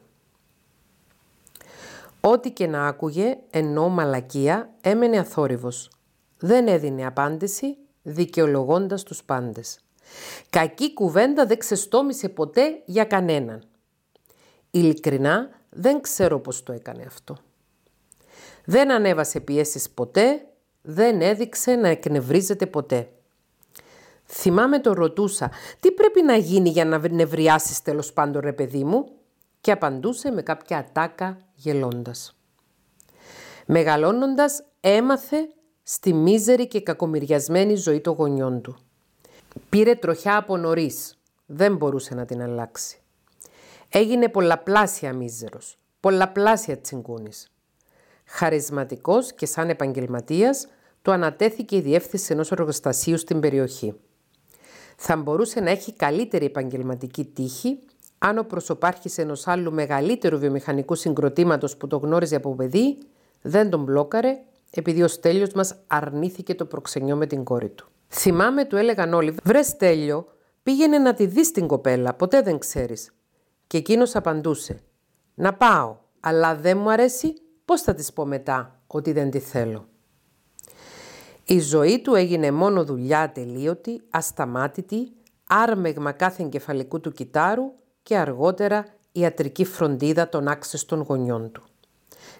Ό,τι 2.21 2.50
και 2.50 2.66
να 2.66 2.87
άκουγε, 2.87 3.38
ενώ 3.50 3.88
μαλακία, 3.88 4.71
έμενε 4.80 5.19
αθόρυβος. 5.19 5.90
Δεν 6.38 6.69
έδινε 6.69 7.07
απάντηση, 7.07 7.76
δικαιολογώντας 8.02 9.02
τους 9.02 9.25
πάντες. 9.25 9.78
Κακή 10.50 10.95
κουβέντα 10.95 11.47
δεν 11.47 11.59
ξεστόμησε 11.59 12.28
ποτέ 12.28 12.83
για 12.85 13.04
κανέναν. 13.04 13.62
Ειλικρινά 14.71 15.50
δεν 15.71 16.00
ξέρω 16.00 16.40
πώς 16.40 16.62
το 16.62 16.73
έκανε 16.73 17.04
αυτό. 17.07 17.37
Δεν 18.64 18.90
ανέβασε 18.92 19.40
πιέσεις 19.40 19.90
ποτέ, 19.90 20.47
δεν 20.83 21.21
έδειξε 21.21 21.75
να 21.75 21.88
εκνευρίζεται 21.88 22.66
ποτέ. 22.66 23.09
Θυμάμαι 24.32 24.80
το 24.80 24.92
ρωτούσα, 24.92 25.50
τι 25.80 25.92
πρέπει 25.92 26.22
να 26.22 26.37
γίνει 26.37 26.68
για 26.68 26.84
να 26.84 27.08
νευριάσεις 27.08 27.82
τέλος 27.82 28.12
πάντων 28.12 28.42
ρε 28.42 28.52
παιδί 28.52 28.84
μου; 28.84 29.08
Και 29.60 29.72
απαντούσε 29.72 30.30
με 30.30 30.42
κάποια 30.42 30.78
ατάκα 30.78 31.38
γελώντας. 31.54 32.37
Μεγαλώνοντας 33.66 34.64
έμαθε 34.80 35.49
στη 35.82 36.12
μίζερη 36.12 36.68
και 36.68 36.80
κακομοιριασμένη 36.80 37.75
ζωή 37.75 38.00
των 38.00 38.14
γονιών 38.14 38.60
του. 38.60 38.76
Πήρε 39.68 39.94
τροχιά 39.94 40.37
από 40.37 40.56
νωρίς. 40.56 41.18
Δεν 41.46 41.76
μπορούσε 41.76 42.14
να 42.14 42.25
την 42.25 42.42
αλλάξει. 42.42 42.99
Έγινε 43.88 44.28
πολλαπλάσια 44.28 45.12
μίζερος, 45.12 45.78
πολλαπλάσια 46.00 46.80
τσιγκούνης. 46.80 47.52
Χαρισματικός 48.26 49.32
και 49.32 49.46
σαν 49.46 49.68
επαγγελματίας, 49.68 50.68
του 51.02 51.12
ανατέθηκε 51.12 51.76
η 51.76 51.80
διεύθυνση 51.80 52.32
ενός 52.32 52.52
εργοστασίου 52.52 53.18
στην 53.18 53.40
περιοχή. 53.40 53.94
Θα 55.02 55.16
μπορούσε 55.16 55.61
να 55.61 55.71
έχει 55.71 55.92
καλύτερη 55.92 56.45
επαγγελματική 56.45 57.25
τύχη 57.25 57.78
αν 58.19 58.38
ο 58.38 58.42
προσωπάρχης 58.42 59.19
ενός 59.19 59.47
άλλου 59.47 59.73
μεγαλύτερου 59.73 60.38
βιομηχανικού 60.38 60.95
συγκροτήματος 60.95 61.76
που 61.76 61.87
το 61.87 61.97
γνώριζε 61.97 62.37
από 62.37 62.54
παιδί 62.54 62.99
δεν 63.42 63.71
τον 63.71 63.83
μπλόκαρε 63.83 64.38
επειδή 64.71 65.02
ο 65.02 65.09
Στέλιος 65.09 65.52
μας 65.52 65.76
αρνήθηκε 65.87 66.54
το 66.54 66.64
προξενιό 66.64 67.16
με 67.16 67.26
την 67.26 67.45
κόρη 67.45 67.69
του. 67.69 67.88
Θυμάμαι 68.09 68.64
του 68.64 68.76
έλεγαν 68.76 69.14
όλοι 69.14 69.35
«Βρε 69.45 69.62
Στέλιο, 69.62 70.26
πήγαινε 70.62 70.99
να 70.99 71.14
τη 71.14 71.26
δεις 71.26 71.50
την 71.50 71.66
κοπέλα, 71.66 72.14
ποτέ 72.14 72.42
δεν 72.42 72.59
ξέρεις». 72.59 73.12
Και 73.66 73.76
εκείνος 73.76 74.16
απαντούσε 74.16 74.80
«Να 75.35 75.54
πάω, 75.54 75.97
αλλά 76.21 76.57
δεν 76.57 76.78
μου 76.78 76.90
αρέσει, 76.90 77.35
πώς 77.64 77.80
θα 77.80 77.95
της 77.95 78.12
πω 78.12 78.26
μετά 78.26 78.80
ότι 78.87 79.12
δεν 79.12 79.30
τη 79.30 79.38
θέλω». 79.38 79.88
Η 81.50 81.61
ζωή 81.61 82.00
του 82.00 82.14
έγινε 82.14 82.50
μόνο 82.50 82.85
δουλειά 82.85 83.21
ατελείωτη, 83.21 84.02
ασταμάτητη, 84.11 85.12
άρμεγμα 85.47 86.12
κάθε 86.12 86.42
εγκεφαλικού 86.42 87.00
του 87.00 87.12
κυτάρου 87.12 87.73
και 88.02 88.16
αργότερα 88.16 88.87
ιατρική 89.12 89.64
φροντίδα 89.64 90.28
των 90.28 90.49
άξιστων 90.49 91.00
γονιών 91.00 91.52
του. 91.52 91.62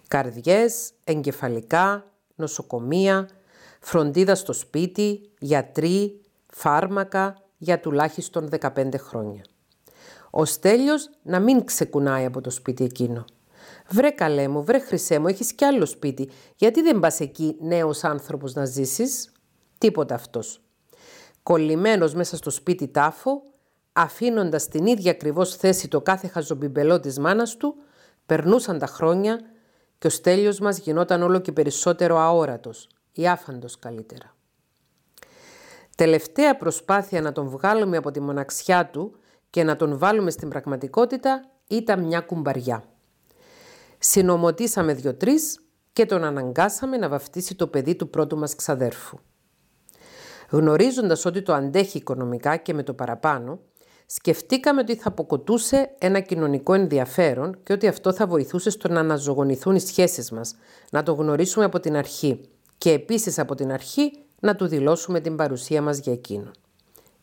Καρδιές, 0.09 0.93
εγκεφαλικά, 1.05 2.05
νοσοκομεία, 2.35 3.29
φροντίδα 3.81 4.35
στο 4.35 4.53
σπίτι, 4.53 5.31
γιατροί, 5.39 6.21
φάρμακα 6.47 7.37
για 7.59 7.81
τουλάχιστον 7.81 8.49
15 8.61 8.99
χρόνια. 8.99 9.43
Ο 10.31 10.45
Στέλιος 10.45 11.11
να 11.23 11.41
μην 11.41 11.65
ξεκουνάει 11.65 12.25
από 12.25 12.41
το 12.41 12.51
σπίτι 12.51 12.85
εκείνο. 12.85 13.25
Βρε 13.93 14.11
καλέ 14.11 14.49
μου, 14.49 14.65
βρε 14.65 14.79
χρυσέ 14.79 15.19
μου, 15.19 15.27
έχεις 15.27 15.53
κι 15.53 15.65
άλλο 15.65 15.87
σπίτι. 15.87 16.31
Γιατί 16.57 16.83
δεν 16.83 16.99
πας 16.99 17.21
εκεί 17.21 17.57
νέος 17.61 18.05
άνθρωπος 18.05 18.55
να 18.55 18.65
ζήσεις; 18.65 19.33
Τίποτα 19.79 20.15
αυτός. 20.15 20.63
Κολλημένος 21.43 22.15
μέσα 22.15 22.37
στο 22.37 22.51
σπίτι 22.51 22.89
τάφο, 22.89 23.43
αφήνοντας 23.93 24.69
την 24.69 24.87
ίδια 24.87 25.11
ακριβώς 25.11 25.57
θέση 25.57 25.89
το 25.89 26.01
κάθε 26.01 26.29
χαζομπιμπελό 26.29 27.01
της 27.01 27.19
μάνας 27.19 27.57
του, 27.57 27.75
περνούσαν 28.27 28.79
τα 28.79 28.87
χρόνια 28.87 29.41
και 29.99 30.07
ο 30.07 30.11
στέλιος 30.11 30.59
μας 30.61 30.79
γινόταν 30.79 31.23
όλο 31.23 31.39
και 31.39 31.53
περισσότερο 31.53 32.19
αόρατος 32.19 32.89
ή 33.13 33.29
άφαντος 33.29 33.79
καλύτερα. 33.79 34.35
Τελευταία 35.97 36.57
προσπάθεια 36.57 37.21
να 37.21 37.33
τον 37.33 37.49
βγάλουμε 37.49 37.97
από 37.97 38.11
τη 38.11 38.21
μοναξιά 38.21 38.87
του 38.87 39.19
και 39.51 39.65
να 39.65 39.77
τον 39.77 39.99
βάλουμε 39.99 40.31
στην 40.31 40.49
πραγματικότητα 40.49 41.51
ήταν 41.67 42.05
μια 42.05 42.21
κουμπαριά. 42.21 42.85
Συνομωτήσαμε 44.03 44.95
δυο-τρεις 44.95 45.61
και 45.93 46.07
τον 46.07 46.25
αναγκάσαμε 46.25 46.97
να 46.97 47.09
βαφτίσει 47.09 47.55
το 47.55 47.67
παιδί 47.67 47.95
του 47.95 48.11
πρώτου 48.11 48.39
μας 48.39 48.55
ξαδέρφου. 48.55 49.19
Γνωρίζοντας 50.51 51.25
ότι 51.25 51.43
το 51.43 51.53
αντέχει 51.53 51.99
οικονομικά 51.99 52.57
και 52.57 52.75
με 52.75 52.83
το 52.83 52.95
παραπάνω, 52.95 53.61
σκεφτήκαμε 54.07 54.81
ότι 54.81 54.97
θα 54.97 55.09
αποκοτούσε 55.09 55.95
ένα 55.99 56.21
κοινωνικό 56.21 56.75
ενδιαφέρον 56.75 57.63
και 57.63 57.73
ότι 57.73 57.87
αυτό 57.87 58.13
θα 58.13 58.27
βοηθούσε 58.27 58.71
στο 58.71 58.89
να 58.89 59.01
αναζωογονηθούν 59.01 59.75
οι 59.75 59.81
σχέσεις 59.81 60.31
μας, 60.31 60.57
να 60.91 61.03
το 61.03 61.13
γνωρίσουμε 61.13 61.65
από 61.65 61.81
την 61.81 61.97
αρχή 61.97 62.41
και 62.79 62.91
επίσης 62.91 63.39
από 63.39 63.55
την 63.55 63.73
αρχή 63.73 64.13
να 64.41 64.57
του 64.57 64.67
δηλώσουμε 64.67 65.21
την 65.21 65.37
παρουσία 65.37 65.83
μας 65.83 65.99
για 65.99 66.13
εκείνον. 66.13 66.51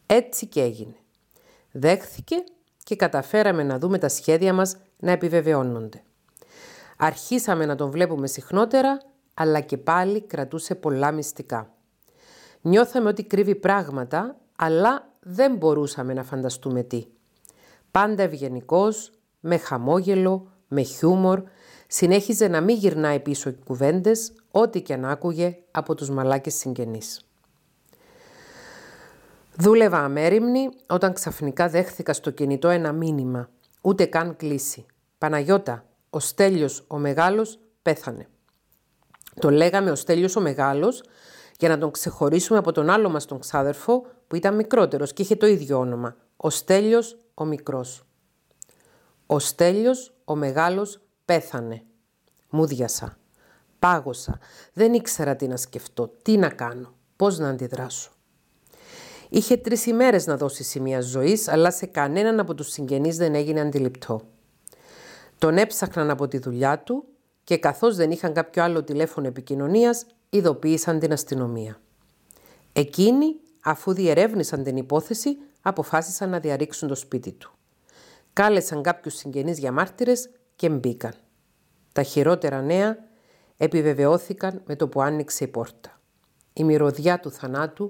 Έτσι 0.06 0.46
και 0.46 0.62
έγινε. 0.62 0.96
Δέχθηκε 1.72 2.36
και 2.84 2.96
καταφέραμε 2.96 3.64
να 3.64 3.80
δούμε 3.80 3.98
τα 3.98 4.10
σχέδια 4.10 4.54
μας 4.54 4.78
να 4.98 5.12
επιβεβαιώνονται. 5.12 6.02
Αρχίσαμε 6.98 7.66
να 7.66 7.76
τον 7.76 7.92
βλέπουμε 7.92 8.28
συχνότερα, 8.28 8.98
αλλά 9.34 9.60
και 9.60 9.78
πάλι 9.78 10.22
κρατούσε 10.22 10.76
πολλά 10.76 11.12
μυστικά. 11.12 11.72
Νιώθαμε 12.62 13.10
ότι 13.10 13.24
κρύβει 13.24 13.56
πράγματα, 13.56 14.38
αλλά 14.56 15.10
δεν 15.20 15.56
μπορούσαμε 15.56 16.14
να 16.14 16.24
φανταστούμε 16.24 16.84
τι. 16.84 17.08
Πάντα 17.92 18.24
ευγενικός, 18.24 19.12
με 19.40 19.58
χαμόγελο, 19.58 20.52
με 20.68 20.82
χιούμορ, 20.82 21.44
συνέχιζε 21.88 22.48
να 22.48 22.62
μην 22.62 22.76
γυρνάει 22.76 23.20
πίσω 23.20 23.54
κουβέντες, 23.66 24.34
ό,τι 24.52 24.82
και 24.82 24.94
αν 24.94 25.06
άκουγε 25.06 25.58
από 25.72 25.96
τους 25.96 26.10
μαλάκες 26.10 26.54
συγγενείς. 26.54 27.22
Δούλευα 29.58 29.98
αμέριμνη 29.98 30.70
όταν 30.88 31.14
ξαφνικά 31.14 31.70
δέχθηκα 31.70 32.14
στο 32.14 32.32
κινητό 32.32 32.68
ένα 32.68 32.92
μήνυμα, 32.92 33.50
ούτε 33.82 34.06
καν 34.06 34.36
κλείσει. 34.36 34.86
«Παναγιώτα, 35.18 35.86
ο 36.10 36.20
Στέλιος 36.20 36.84
ο 36.88 36.98
Μεγάλος 36.98 37.60
πέθανε». 37.82 38.28
Το 39.40 39.50
λέγαμε 39.50 39.92
ο 39.92 39.96
Στέλιος 39.96 40.36
ο 40.36 40.42
Μεγάλος 40.42 41.04
για 41.60 41.70
να 41.70 41.78
τον 41.78 41.92
ξεχωρίσουμε 41.92 42.58
από 42.60 42.72
τον 42.72 42.90
άλλο 42.90 43.10
μας 43.10 43.26
τον 43.26 43.40
ξάδερφο 43.40 44.06
που 44.28 44.36
ήταν 44.36 44.56
μικρότερος 44.56 45.14
και 45.14 45.22
είχε 45.22 45.36
το 45.36 45.46
ίδιο 45.46 45.80
όνομα, 45.80 46.16
ο 46.38 46.50
Στέλιος 46.50 47.18
ο 47.34 47.46
Μικρός. 47.46 48.06
Ο 49.26 49.40
Στέλιος 49.40 50.14
ο 50.26 50.36
Μεγάλος 50.36 51.00
πέθανε. 51.26 51.84
Μούδιασα. 52.50 53.18
Πάγωσα. 53.80 54.40
Δεν 54.74 54.94
ήξερα 54.94 55.36
τι 55.36 55.48
να 55.48 55.58
σκεφτώ, 55.58 56.08
τι 56.22 56.38
να 56.38 56.50
κάνω, 56.50 56.94
πώς 57.16 57.38
να 57.38 57.50
αντιδράσω. 57.50 58.12
Είχε 59.30 59.58
τρεις 59.58 59.86
ημέρες 59.86 60.26
να 60.26 60.38
δώσει 60.38 60.64
σημεία 60.64 61.02
ζωής, 61.02 61.48
αλλά 61.48 61.72
σε 61.72 61.86
κανέναν 61.86 62.40
από 62.40 62.54
τους 62.54 62.72
συγγενείς 62.72 63.18
δεν 63.18 63.36
έγινε 63.36 63.62
αντιληπτό. 63.62 64.22
Τον 65.38 65.58
έψαχναν 65.58 66.10
από 66.10 66.28
τη 66.28 66.38
δουλειά 66.38 66.80
του 66.80 67.06
και 67.44 67.58
καθώς 67.58 67.96
δεν 67.96 68.12
είχαν 68.12 68.34
κάποιο 68.34 68.64
άλλο 68.64 68.84
τηλέφωνο 68.84 69.28
επικοινωνίας, 69.28 70.06
ειδοποίησαν 70.30 71.00
την 71.00 71.12
αστυνομία. 71.12 71.80
Εκείνοι, 72.74 73.36
αφού 73.64 73.94
διερεύνησαν 73.94 74.64
την 74.64 74.78
υπόθεση, 74.78 75.38
αποφάσισαν 75.62 76.30
να 76.30 76.40
διαρρήξουν 76.40 76.88
το 76.88 76.96
σπίτι 76.96 77.32
του. 77.32 77.52
Κάλεσαν 78.34 78.82
κάποιους 78.82 79.16
συγγενείς 79.16 79.60
για 79.60 79.72
μάρτυρες 79.72 80.30
και 80.56 80.70
μπήκαν. 80.70 81.14
Τα 81.92 82.04
χειρότερα 82.04 82.62
νέα 82.62 82.98
επιβεβαιώθηκαν 83.58 84.62
με 84.66 84.76
το 84.76 84.88
που 84.88 85.02
άνοιξε 85.02 85.44
η 85.44 85.48
πόρτα. 85.48 86.00
Η 86.54 86.64
μυρωδιά 86.64 87.20
του 87.20 87.32
θανάτου 87.32 87.90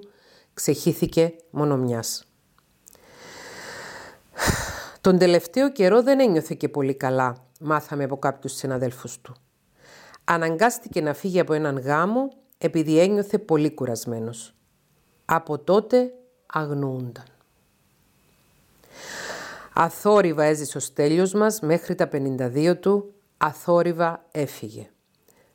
ξεχύθηκε 0.54 1.36
μόνο 1.50 1.78
μιας. 1.78 2.28
Τον 5.08 5.18
τελευταίο 5.18 5.72
καιρό 5.72 6.02
δεν 6.02 6.20
ένιωθε 6.20 6.56
και 6.56 6.70
πολύ 6.70 6.94
καλά, 6.96 7.36
μάθαμε 7.60 8.04
από 8.04 8.18
κάποιους 8.18 8.54
συναδέλφους 8.54 9.22
του. 9.22 9.36
Αναγκάστηκε 10.24 11.02
να 11.02 11.14
φύγει 11.14 11.40
από 11.40 11.54
έναν 11.54 11.80
γάμο 11.80 12.30
επειδή 12.58 13.00
ένιωθε 13.00 13.38
πολύ 13.38 13.74
κουρασμένος. 13.74 14.54
Από 15.26 15.60
τότε 15.60 16.14
αγνοούνταν. 16.46 17.26
Αθόρυβα 19.74 20.44
έζησε 20.44 20.78
ο 20.78 20.80
στέλιος 20.82 21.34
μας 21.34 21.60
μέχρι 21.60 21.96
τα 21.96 22.10
52 22.12 22.76
του, 22.80 23.14
αθόρυβα 23.38 24.26
έφυγε. 24.32 24.90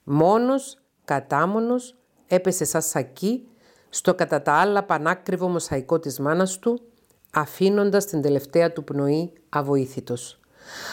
Μόνος, 0.02 0.78
κατάμονος, 1.04 1.96
έπεσε 2.26 2.64
σαν 2.64 2.82
σακί 2.82 3.48
στο 3.88 4.14
κατά 4.14 4.42
τα 4.42 4.52
άλλα 4.52 4.82
πανάκριβο 4.84 5.48
μοσαϊκό 5.48 5.98
της 5.98 6.18
μάνας 6.18 6.58
του, 6.58 6.91
αφήνοντας 7.32 8.06
την 8.06 8.22
τελευταία 8.22 8.72
του 8.72 8.84
πνοή 8.84 9.32
αβοήθητος. 9.48 10.40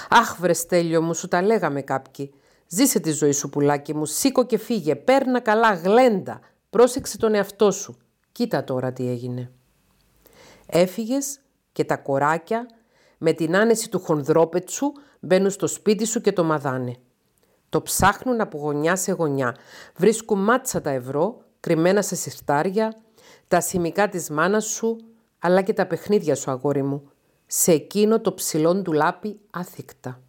«Αχ 0.09 0.37
βρε 0.39 0.53
Στέλιο 0.53 1.01
μου, 1.01 1.13
σου 1.13 1.27
τα 1.27 1.41
λέγαμε 1.41 1.81
κάποιοι. 1.81 2.33
Ζήσε 2.67 2.99
τη 2.99 3.11
ζωή 3.11 3.31
σου 3.31 3.49
πουλάκι 3.49 3.95
μου, 3.95 4.05
σήκω 4.05 4.45
και 4.45 4.57
φύγε, 4.57 4.95
παίρνα 4.95 5.39
καλά, 5.39 5.73
γλέντα, 5.73 6.39
πρόσεξε 6.69 7.17
τον 7.17 7.33
εαυτό 7.33 7.71
σου. 7.71 7.97
Κοίτα 8.31 8.63
τώρα 8.63 8.93
τι 8.93 9.09
έγινε». 9.09 9.51
Έφυγες 10.65 11.39
και 11.71 11.83
τα 11.83 11.97
κοράκια 11.97 12.65
με 13.17 13.33
την 13.33 13.55
άνεση 13.55 13.89
του 13.89 13.99
χονδρόπετσου 13.99 14.91
μπαίνουν 15.19 15.49
στο 15.49 15.67
σπίτι 15.67 16.05
σου 16.05 16.21
και 16.21 16.31
το 16.31 16.43
μαδάνε. 16.43 16.95
Το 17.69 17.81
ψάχνουν 17.81 18.41
από 18.41 18.57
γωνιά 18.57 18.95
σε 18.95 19.11
γωνιά. 19.11 19.55
Βρίσκουν 19.95 20.39
μάτσα 20.39 20.81
τα 20.81 20.89
ευρώ, 20.89 21.41
κρυμμένα 21.59 22.01
σε 22.01 22.15
συρτάρια, 22.15 22.95
τα 23.47 23.61
σημικά 23.61 24.09
της 24.09 24.29
μάνας 24.29 24.65
σου, 24.65 24.97
αλλά 25.39 25.61
και 25.61 25.73
τα 25.73 25.85
παιχνίδια 25.85 26.35
σου, 26.35 26.51
αγόρι 26.51 26.83
μου, 26.83 27.11
σε 27.45 27.71
εκείνο 27.71 28.21
το 28.21 28.33
ψηλόν 28.33 28.83
του 28.83 28.91
λάπη 28.91 29.39
άθικτα. 29.49 30.21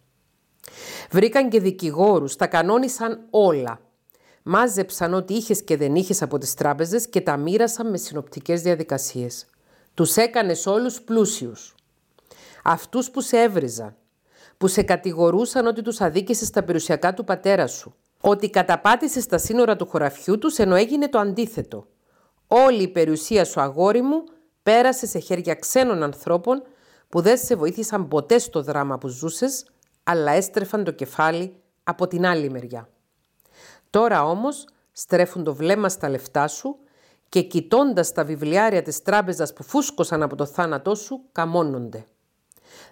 Βρήκαν 1.11 1.49
και 1.49 1.59
δικηγόρους, 1.59 2.35
τα 2.35 2.47
κανόνισαν 2.47 3.19
όλα. 3.29 3.79
Μάζεψαν 4.43 5.13
ό,τι 5.13 5.33
είχες 5.33 5.63
και 5.63 5.77
δεν 5.77 5.95
είχες 5.95 6.21
από 6.21 6.37
τις 6.37 6.53
τράπεζες 6.53 7.07
και 7.07 7.21
τα 7.21 7.37
μοίρασαν 7.37 7.89
με 7.89 7.97
συνοπτικές 7.97 8.61
διαδικασίες. 8.61 9.45
Τους 9.93 10.15
έκανες 10.15 10.65
όλους 10.65 11.01
πλούσιους. 11.01 11.75
Αυτούς 12.63 13.11
που 13.11 13.21
σε 13.21 13.41
έβριζαν, 13.41 13.95
που 14.57 14.67
σε 14.67 14.83
κατηγορούσαν 14.83 15.65
ότι 15.67 15.81
τους 15.81 16.01
αδίκησες 16.01 16.47
στα 16.47 16.63
περιουσιακά 16.63 17.13
του 17.13 17.23
πατέρα 17.23 17.67
σου, 17.67 17.95
ότι 18.21 18.49
καταπάτησες 18.49 19.23
στα 19.23 19.37
σύνορα 19.37 19.75
του 19.75 19.87
χωραφιού 19.87 20.37
τους 20.37 20.57
ενώ 20.57 20.75
έγινε 20.75 21.09
το 21.09 21.19
αντίθετο. 21.19 21.87
Όλη 22.47 22.81
η 22.81 22.87
περιουσία 22.87 23.45
σου 23.45 23.61
αγόρι 23.61 24.01
μου 24.01 24.23
πέρασε 24.63 25.07
σε 25.07 25.19
χέρια 25.19 25.55
ξένων 25.55 26.03
ανθρώπων 26.03 26.63
που 27.09 27.21
δεν 27.21 27.37
σε 27.37 27.55
βοήθησαν 27.55 28.07
ποτέ 28.07 28.37
στο 28.37 28.61
δράμα 28.61 28.97
που 28.97 29.07
ζούσες, 29.07 29.65
αλλά 30.03 30.31
έστρεφαν 30.31 30.83
το 30.83 30.91
κεφάλι 30.91 31.55
από 31.83 32.07
την 32.07 32.25
άλλη 32.25 32.49
μεριά. 32.49 32.89
Τώρα 33.89 34.23
όμως 34.25 34.67
στρέφουν 34.91 35.43
το 35.43 35.55
βλέμμα 35.55 35.89
στα 35.89 36.09
λεφτά 36.09 36.47
σου 36.47 36.77
και 37.29 37.41
κοιτώντας 37.41 38.11
τα 38.11 38.23
βιβλιάρια 38.23 38.81
της 38.81 39.01
τράπεζας 39.01 39.53
που 39.53 39.63
φούσκωσαν 39.63 40.23
από 40.23 40.35
το 40.35 40.45
θάνατό 40.45 40.95
σου, 40.95 41.21
καμώνονται. 41.31 42.05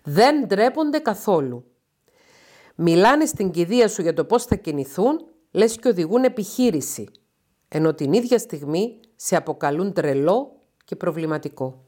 Δεν 0.04 0.48
ντρέπονται 0.48 1.00
καθόλου. 1.00 1.65
Μιλάνε 2.76 3.26
στην 3.26 3.52
κηδεία 3.52 3.88
σου 3.88 4.02
για 4.02 4.13
το 4.13 4.26
πώς 4.26 4.46
θα 4.46 4.56
κινηθούν, 4.56 5.26
λες 5.52 5.76
και 5.76 5.88
οδηγούν 5.88 6.24
επιχείρηση, 6.24 7.10
ενώ 7.67 7.94
την 7.94 8.13
ίδια 8.13 8.38
στιγμή 8.38 9.00
σε 9.15 9.36
αποκαλούν 9.36 9.94
τρελό 9.94 10.59
και 10.89 10.95
προβληματικό. 10.95 11.84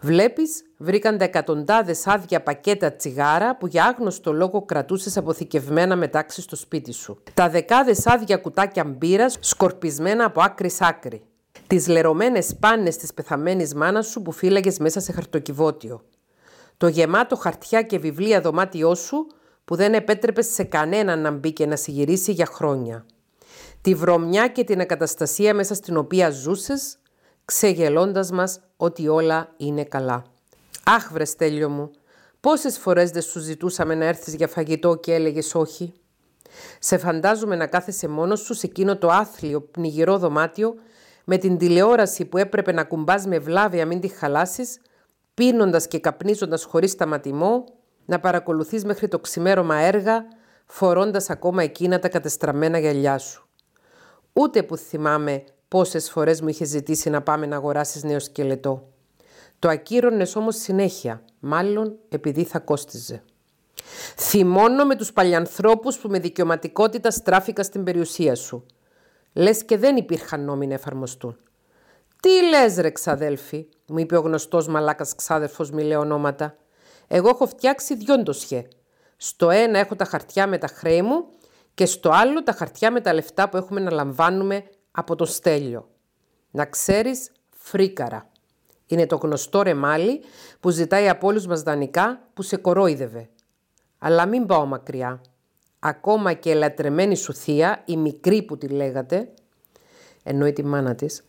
Βλέπεις, 0.00 0.64
βρήκαν 0.76 1.18
τα 1.18 1.24
εκατοντάδες 1.24 2.06
άδεια 2.06 2.42
πακέτα 2.42 2.92
τσιγάρα 2.92 3.56
που 3.56 3.66
για 3.66 3.84
άγνωστο 3.84 4.32
λόγο 4.32 4.64
κρατούσες 4.64 5.16
αποθηκευμένα 5.16 5.96
μετάξυ 5.96 6.40
στο 6.40 6.56
σπίτι 6.56 6.92
σου. 6.92 7.22
Τα 7.34 7.48
δεκάδες 7.48 8.06
άδεια 8.06 8.36
κουτάκια 8.36 8.84
μπύρας 8.84 9.36
σκορπισμένα 9.40 10.24
από 10.24 10.40
άκρη 10.40 10.70
σ' 10.70 10.80
άκρη. 10.80 11.22
Τις 11.66 11.88
λερωμένες 11.88 12.56
πάνες 12.60 12.96
της 12.96 13.14
πεθαμένης 13.14 13.74
μάνας 13.74 14.06
σου 14.06 14.22
που 14.22 14.32
φύλαγες 14.32 14.78
μέσα 14.78 15.00
σε 15.00 15.12
χαρτοκιβώτιο. 15.12 16.02
Το 16.76 16.88
γεμάτο 16.88 17.36
χαρτιά 17.36 17.82
και 17.82 17.98
βιβλία 17.98 18.40
δωμάτιό 18.40 18.94
σου 18.94 19.26
που 19.64 19.76
δεν 19.76 19.94
επέτρεπες 19.94 20.46
σε 20.46 20.62
κανέναν 20.62 21.20
να 21.20 21.30
μπει 21.30 21.52
και 21.52 21.66
να 21.66 21.76
συγυρίσει 21.76 22.32
για 22.32 22.46
χρόνια. 22.46 23.06
Τη 23.80 23.94
βρωμιά 23.94 24.48
και 24.48 24.64
την 24.64 24.80
ακαταστασία 24.80 25.54
μέσα 25.54 25.74
στην 25.74 25.96
οποία 25.96 26.30
ζούσες, 26.30 26.98
ξεγελώντας 27.46 28.30
μας 28.30 28.60
ότι 28.76 29.08
όλα 29.08 29.54
είναι 29.56 29.84
καλά. 29.84 30.24
Αχ 30.84 31.12
βρε 31.12 31.24
Στέλιο 31.24 31.68
μου, 31.68 31.90
πόσες 32.40 32.78
φορές 32.78 33.10
δεν 33.10 33.22
σου 33.22 33.40
ζητούσαμε 33.40 33.94
να 33.94 34.04
έρθεις 34.04 34.34
για 34.34 34.48
φαγητό 34.48 34.94
και 34.94 35.14
έλεγες 35.14 35.54
όχι; 35.54 35.92
Σε 36.78 36.98
φαντάζομαι 36.98 37.56
να 37.56 37.66
κάθεσαι 37.66 38.08
μόνος 38.08 38.40
σου 38.40 38.54
σε 38.54 38.66
εκείνο 38.66 38.96
το 38.96 39.08
άθλιο 39.08 39.60
πνιγυρό 39.60 40.18
δωμάτιο 40.18 40.74
με 41.24 41.36
την 41.36 41.58
τηλεόραση 41.58 42.24
που 42.24 42.38
έπρεπε 42.38 42.72
να 42.72 42.84
κουμπάς 42.84 43.26
με 43.26 43.38
βλάβια 43.38 43.86
μην 43.86 44.00
τη 44.00 44.08
χαλάσεις, 44.08 44.80
πίνοντας 45.34 45.86
και 45.86 45.98
καπνίζοντας 45.98 46.64
χωρίς 46.64 46.90
σταματημό 46.90 47.64
να 48.04 48.20
παρακολουθείς 48.20 48.84
μέχρι 48.84 49.08
το 49.08 49.18
ξημέρωμα 49.18 49.76
έργα, 49.76 50.24
φορώντας 50.66 51.30
ακόμα 51.30 51.62
εκείνα 51.62 51.98
τα 51.98 52.08
κατεστραμμένα 52.08 52.78
γυαλιά 52.78 53.18
σου. 53.18 53.48
Ούτε 54.32 54.62
που 54.62 54.76
θυμάμαι 54.76 55.44
πόσες 55.76 56.10
φορές 56.10 56.40
μου 56.40 56.48
είχε 56.48 56.64
ζητήσει 56.64 57.10
να 57.10 57.22
πάμε 57.22 57.46
να 57.46 57.56
αγοράσεις 57.56 58.02
νέο 58.02 58.20
σκελετό. 58.20 58.88
Το 59.58 59.68
ακύρωνες 59.68 60.36
όμως 60.36 60.56
συνέχεια, 60.56 61.22
μάλλον 61.40 61.96
επειδή 62.08 62.44
θα 62.44 62.58
κόστιζε. 62.58 63.22
Θυμώνω 64.16 64.84
με 64.84 64.96
τους 64.96 65.12
παλιανθρώπους 65.12 65.98
που 65.98 66.08
με 66.08 66.18
δικαιωματικότητα 66.18 67.10
στράφηκα 67.10 67.62
στην 67.62 67.84
περιουσία 67.84 68.34
σου. 68.34 68.66
Λες 69.32 69.64
και 69.64 69.76
δεν 69.76 69.96
υπήρχαν 69.96 70.44
νόμοι 70.44 70.66
να 70.66 70.74
εφαρμοστούν. 70.74 71.36
Τι 72.22 72.48
λες 72.48 72.76
ρε 72.76 72.90
ξαδέλφη, 72.90 73.68
μου 73.86 73.98
είπε 73.98 74.16
ο 74.16 74.20
γνωστός 74.20 74.66
μαλάκας 74.68 75.14
ξάδερφος 75.14 75.70
μη 75.70 75.82
λέει 75.82 75.96
ονόματα. 75.96 76.56
Εγώ 77.06 77.28
έχω 77.28 77.46
φτιάξει 77.46 77.94
δυο 77.94 78.18
ντοσιέ. 78.18 78.68
Στο 79.16 79.50
ένα 79.50 79.78
έχω 79.78 79.96
τα 79.96 80.04
χαρτιά 80.04 80.46
με 80.46 80.58
τα 80.58 80.66
χρέη 80.66 81.02
μου 81.02 81.26
και 81.74 81.86
στο 81.86 82.10
άλλο 82.10 82.42
τα 82.42 82.52
χαρτιά 82.52 82.90
με 82.90 83.00
τα 83.00 83.14
λεφτά 83.14 83.48
που 83.48 83.56
έχουμε 83.56 83.80
να 83.80 83.90
λαμβάνουμε 83.90 84.64
από 84.96 85.14
το 85.16 85.24
στέλιο. 85.24 85.88
Να 86.50 86.64
ξέρεις, 86.64 87.32
φρίκαρα. 87.50 88.30
Είναι 88.86 89.06
το 89.06 89.16
γνωστό 89.16 89.62
ρεμάλι 89.62 90.20
που 90.60 90.70
ζητάει 90.70 91.08
από 91.08 91.26
όλους 91.26 91.46
μας 91.46 91.62
δανεικά 91.62 92.28
που 92.34 92.42
σε 92.42 92.56
κορόιδευε. 92.56 93.28
Αλλά 93.98 94.26
μην 94.26 94.46
πάω 94.46 94.66
μακριά. 94.66 95.20
Ακόμα 95.78 96.32
και 96.32 96.54
λατρεμένη 96.54 97.16
σου 97.16 97.34
θεία, 97.34 97.82
η 97.84 97.96
μικρή 97.96 98.42
που 98.42 98.58
τη 98.58 98.68
λέγατε, 98.68 99.28
εννοεί 100.22 100.52
τη 100.52 100.64
μάνα 100.64 100.94
της, 100.94 101.24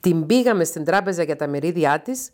την 0.00 0.26
πήγαμε 0.26 0.64
στην 0.64 0.84
τράπεζα 0.84 1.22
για 1.22 1.36
τα 1.36 1.48
μερίδια 1.48 2.00
της 2.00 2.30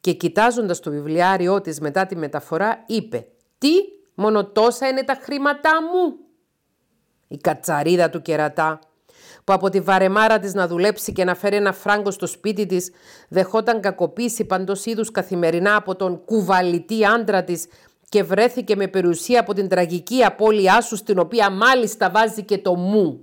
και 0.00 0.12
κοιτάζοντας 0.12 0.80
το 0.80 0.90
βιβλιάριό 0.90 1.60
της 1.60 1.80
μετά 1.80 2.06
τη 2.06 2.16
μεταφορά 2.16 2.84
είπε 2.86 3.26
«Τι, 3.58 3.72
μόνο 4.14 4.46
τόσα 4.46 4.88
είναι 4.88 5.02
τα 5.02 5.14
χρήματά 5.14 5.82
μου» 5.82 6.16
Η 7.28 7.36
κατσαρίδα 7.36 8.10
του 8.10 8.22
κερατά 8.22 8.78
που 9.44 9.52
από 9.52 9.68
τη 9.68 9.80
βαρεμάρα 9.80 10.38
της 10.38 10.54
να 10.54 10.66
δουλέψει 10.66 11.12
και 11.12 11.24
να 11.24 11.34
φέρει 11.34 11.56
ένα 11.56 11.72
φράγκο 11.72 12.10
στο 12.10 12.26
σπίτι 12.26 12.66
της 12.66 12.90
δεχόταν 13.28 13.80
κακοποίηση 13.80 14.44
παντός 14.44 14.84
είδους 14.84 15.10
καθημερινά 15.10 15.76
από 15.76 15.96
τον 15.96 16.24
κουβαλητή 16.24 17.04
άντρα 17.04 17.44
της 17.44 17.66
και 18.08 18.22
βρέθηκε 18.22 18.76
με 18.76 18.88
περιουσία 18.88 19.40
από 19.40 19.54
την 19.54 19.68
τραγική 19.68 20.24
απώλειά 20.24 20.80
σου 20.80 20.96
στην 20.96 21.18
οποία 21.18 21.50
μάλιστα 21.50 22.10
βάζει 22.10 22.42
και 22.42 22.58
το 22.58 22.74
μου. 22.74 23.20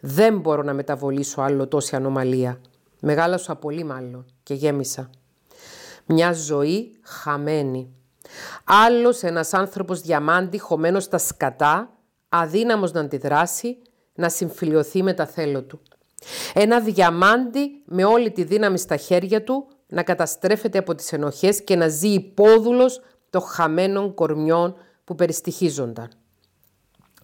Δεν 0.00 0.38
μπορώ 0.38 0.62
να 0.62 0.72
μεταβολήσω 0.72 1.40
άλλο 1.40 1.68
τόση 1.68 1.96
ανομαλία. 1.96 2.60
Μεγάλωσα 3.00 3.56
πολύ 3.56 3.84
μάλλον 3.84 4.26
και 4.42 4.54
γέμισα. 4.54 5.10
Μια 6.06 6.32
ζωή 6.32 6.98
χαμένη. 7.02 7.94
Άλλος 8.64 9.22
ένας 9.22 9.54
άνθρωπος 9.54 10.00
διαμάντη 10.00 10.58
χωμένος 10.58 11.04
στα 11.04 11.18
σκατά, 11.18 11.96
αδύναμος 12.28 12.92
να 12.92 13.00
αντιδράσει, 13.00 13.78
να 14.14 14.28
συμφιλειωθεί 14.28 15.02
με 15.02 15.12
τα 15.12 15.26
θέλω 15.26 15.62
του. 15.62 15.80
Ένα 16.54 16.80
διαμάντι 16.80 17.82
με 17.84 18.04
όλη 18.04 18.30
τη 18.32 18.44
δύναμη 18.44 18.78
στα 18.78 18.96
χέρια 18.96 19.44
του 19.44 19.68
να 19.88 20.02
καταστρέφεται 20.02 20.78
από 20.78 20.94
τις 20.94 21.12
ενοχές 21.12 21.64
και 21.64 21.76
να 21.76 21.88
ζει 21.88 22.08
υπόδουλος 22.08 23.00
των 23.30 23.42
χαμένων 23.42 24.14
κορμιών 24.14 24.76
που 25.04 25.14
περιστοιχίζονταν. 25.14 26.08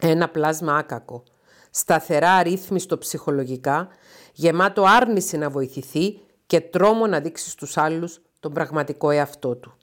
Ένα 0.01 0.29
πλάσμα 0.29 0.77
άκακο, 0.77 1.23
σταθερά 1.71 2.31
αρρύθμιστο 2.33 2.99
ψυχολογικά, 2.99 3.89
γεμάτο 4.33 4.83
άρνηση 4.83 5.37
να 5.37 5.51
βοηθηθεί 5.51 6.21
και 6.47 6.61
τρόμο 6.61 7.07
να 7.07 7.21
δείξει 7.21 7.51
στους 7.51 7.77
άλλους 7.77 8.21
τον 8.41 8.53
πραγματικό 8.53 9.11
εαυτό 9.11 9.57
του. 9.57 9.75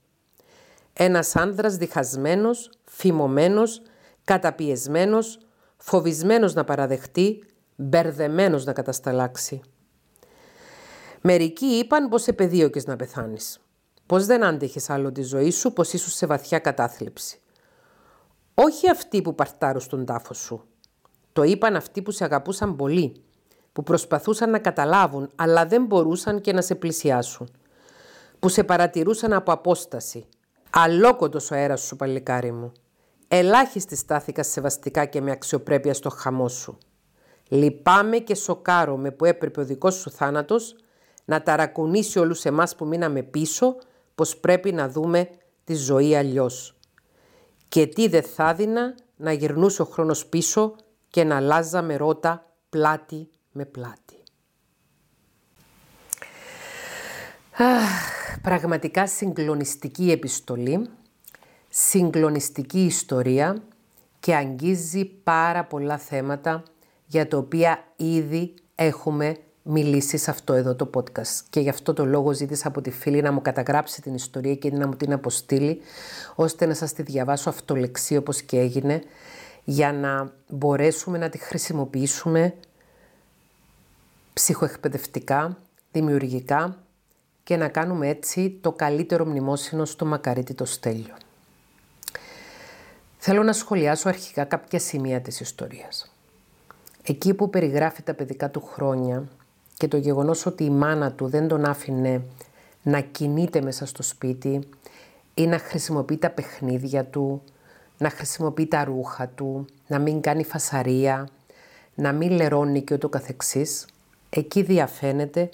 Ένας 0.93 1.35
άνδρας 1.35 1.75
διχασμένος, 1.77 2.71
φημωμένος, 2.83 3.81
καταπιεσμένος, 4.23 5.39
φοβισμένος 5.77 6.53
να 6.53 6.63
παραδεχτεί, 6.63 7.43
μπερδεμένος 7.75 8.65
να 8.65 8.73
κατασταλάξει. 8.73 9.61
Μερικοί 11.21 11.65
είπαν 11.65 12.09
πως 12.09 12.27
επεδίωκες 12.27 12.85
να 12.85 12.95
πεθάνεις. 12.95 13.59
Πως 14.05 14.25
δεν 14.25 14.43
άντεχες 14.43 14.89
άλλο 14.89 15.11
τη 15.11 15.21
ζωή 15.21 15.51
σου, 15.51 15.73
πως 15.73 15.93
ήσουν 15.93 16.11
σε 16.11 16.25
βαθιά 16.25 16.59
κατάθλιψη. 16.59 17.39
Όχι 18.53 18.89
αυτοί 18.89 19.21
που 19.21 19.35
παρτάρουν 19.35 19.81
στον 19.81 20.05
τάφο 20.05 20.33
σου. 20.33 20.63
Το 21.33 21.43
είπαν 21.43 21.75
αυτοί 21.75 22.01
που 22.01 22.11
σε 22.11 22.23
αγαπούσαν 22.23 22.75
πολύ, 22.75 23.23
που 23.73 23.83
προσπαθούσαν 23.83 24.49
να 24.49 24.59
καταλάβουν, 24.59 25.29
αλλά 25.35 25.65
δεν 25.65 25.85
μπορούσαν 25.85 26.41
και 26.41 26.53
να 26.53 26.61
σε 26.61 26.75
πλησιάσουν. 26.75 27.49
Που 28.39 28.49
σε 28.49 28.63
παρατηρούσαν 28.63 29.33
από 29.33 29.51
απόσταση. 29.51 30.25
Αλόκοτος 30.69 31.51
ο 31.51 31.55
αέρας 31.55 31.81
σου, 31.81 31.95
παλικάρι 31.95 32.51
μου. 32.51 32.71
Ελάχιστη 33.27 33.95
στάθηκα 33.95 34.43
σεβαστικά 34.43 35.05
και 35.05 35.21
με 35.21 35.31
αξιοπρέπεια 35.31 35.93
στο 35.93 36.09
χαμό 36.09 36.47
σου. 36.47 36.77
Λυπάμαι 37.47 38.17
και 38.17 38.35
σοκάρομαι 38.35 39.11
που 39.11 39.25
έπρεπε 39.25 39.61
ο 39.61 39.65
δικός 39.65 39.95
σου 39.95 40.09
θάνατος 40.09 40.75
να 41.25 41.43
ταρακουνήσει 41.43 42.19
όλους 42.19 42.45
εμάς 42.45 42.75
που 42.75 42.85
μείναμε 42.85 43.23
πίσω 43.23 43.75
πως 44.15 44.37
πρέπει 44.37 44.71
να 44.71 44.89
δούμε 44.89 45.29
τη 45.63 45.75
ζωή 45.75 46.15
αλλιώς. 46.15 46.75
Και 47.67 47.87
τι 47.87 48.07
δεν 48.07 48.23
θα 48.23 48.53
δίνα 48.53 48.95
να 49.15 49.31
γυρνούσε 49.31 49.81
ο 49.81 49.85
χρόνος 49.85 50.25
πίσω 50.25 50.75
και 51.07 51.23
να 51.23 51.35
αλλάζαμε 51.35 51.95
ρότα 51.95 52.51
πλάτη 52.69 53.29
με 53.51 53.65
πλάτη. 53.65 54.23
Αχ, 57.57 58.39
πραγματικά 58.41 59.07
συγκλονιστική 59.07 60.11
επιστολή, 60.11 60.89
συγκλονιστική 61.79 62.85
ιστορία 62.85 63.63
και 64.19 64.35
αγγίζει 64.35 65.05
πάρα 65.05 65.63
πολλά 65.63 65.97
θέματα 65.97 66.63
για 67.05 67.27
τα 67.27 67.37
οποία 67.37 67.83
ήδη 67.95 68.53
έχουμε 68.75 69.37
μιλήσει 69.63 70.17
σε 70.17 70.31
αυτό 70.31 70.53
εδώ 70.53 70.75
το 70.75 70.89
podcast. 70.93 71.43
Και 71.49 71.59
γι' 71.59 71.69
αυτό 71.69 71.93
το 71.93 72.05
λόγο 72.05 72.33
ζήτησα 72.33 72.67
από 72.67 72.81
τη 72.81 72.91
φίλη 72.91 73.21
να 73.21 73.31
μου 73.31 73.41
καταγράψει 73.41 74.01
την 74.01 74.13
ιστορία 74.13 74.55
και 74.55 74.71
να 74.71 74.87
μου 74.87 74.95
την 74.95 75.13
αποστείλει, 75.13 75.81
ώστε 76.35 76.65
να 76.65 76.73
σας 76.73 76.93
τη 76.93 77.01
διαβάσω 77.01 77.49
αυτολεξί 77.49 78.17
όπως 78.17 78.41
και 78.41 78.59
έγινε, 78.59 79.03
για 79.63 79.93
να 79.93 80.31
μπορέσουμε 80.47 81.17
να 81.17 81.29
τη 81.29 81.37
χρησιμοποιήσουμε 81.37 82.53
ψυχοεκπαιδευτικά, 84.33 85.57
δημιουργικά 85.91 86.83
και 87.43 87.57
να 87.57 87.67
κάνουμε 87.67 88.07
έτσι 88.07 88.57
το 88.61 88.71
καλύτερο 88.71 89.25
μνημόσυνο 89.25 89.85
στο 89.85 90.05
μακαρίτι 90.05 90.53
το 90.53 90.65
στέλιο. 90.65 91.15
Θέλω 93.29 93.43
να 93.43 93.53
σχολιάσω 93.53 94.09
αρχικά 94.09 94.43
κάποια 94.43 94.79
σημεία 94.79 95.21
της 95.21 95.39
ιστορίας. 95.39 96.13
Εκεί 97.03 97.33
που 97.33 97.49
περιγράφει 97.49 98.01
τα 98.01 98.13
παιδικά 98.13 98.49
του 98.49 98.61
χρόνια 98.61 99.23
και 99.77 99.87
το 99.87 99.97
γεγονός 99.97 100.45
ότι 100.45 100.63
η 100.63 100.69
μάνα 100.69 101.11
του 101.11 101.27
δεν 101.27 101.47
τον 101.47 101.65
άφηνε 101.65 102.21
να 102.83 102.99
κινείται 102.99 103.61
μέσα 103.61 103.85
στο 103.85 104.03
σπίτι 104.03 104.59
ή 105.33 105.47
να 105.47 105.59
χρησιμοποιεί 105.59 106.17
τα 106.17 106.29
παιχνίδια 106.29 107.05
του, 107.05 107.41
να 107.97 108.09
χρησιμοποιεί 108.09 108.67
τα 108.67 108.83
ρούχα 108.83 109.27
του, 109.27 109.65
να 109.87 109.99
μην 109.99 110.21
κάνει 110.21 110.43
φασαρία, 110.43 111.27
να 111.95 112.11
μην 112.11 112.31
λερώνει 112.31 112.81
και 112.81 112.93
ούτω 112.93 113.09
καθεξής, 113.09 113.85
εκεί 114.29 114.61
διαφαίνεται 114.61 115.49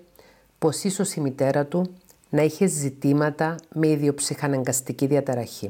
πως 0.59 0.83
ίσως 0.83 1.13
η 1.13 1.21
μητέρα 1.21 1.65
του 1.65 1.93
να 2.29 2.41
είχε 2.41 2.65
ζητήματα 2.65 3.55
με 3.73 3.87
ιδιοψυχαναγκαστική 3.87 5.05
διαταραχή. 5.05 5.69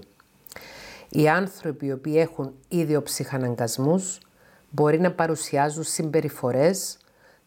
Οι 1.15 1.29
άνθρωποι 1.29 1.85
οι 1.85 1.91
οποίοι 1.91 2.15
έχουν 2.17 2.53
ιδιοψυχαναγκασμούς 2.67 4.19
μπορεί 4.69 4.99
να 4.99 5.11
παρουσιάζουν 5.11 5.83
συμπεριφορές 5.83 6.97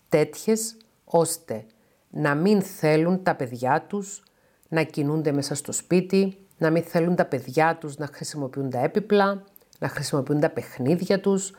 τέτοιες 0.08 0.76
ώστε 1.04 1.64
να 2.10 2.34
μην 2.34 2.62
θέλουν 2.62 3.22
τα 3.22 3.34
παιδιά 3.34 3.84
τους 3.88 4.22
να 4.68 4.82
κινούνται 4.82 5.32
μέσα 5.32 5.54
στο 5.54 5.72
σπίτι, 5.72 6.38
να 6.58 6.70
μην 6.70 6.82
θέλουν 6.82 7.14
τα 7.14 7.24
παιδιά 7.24 7.76
τους 7.80 7.96
να 7.96 8.08
χρησιμοποιούν 8.12 8.70
τα 8.70 8.78
έπιπλα, 8.78 9.42
να 9.78 9.88
χρησιμοποιούν 9.88 10.40
τα 10.40 10.50
παιχνίδια 10.50 11.20
τους, 11.20 11.52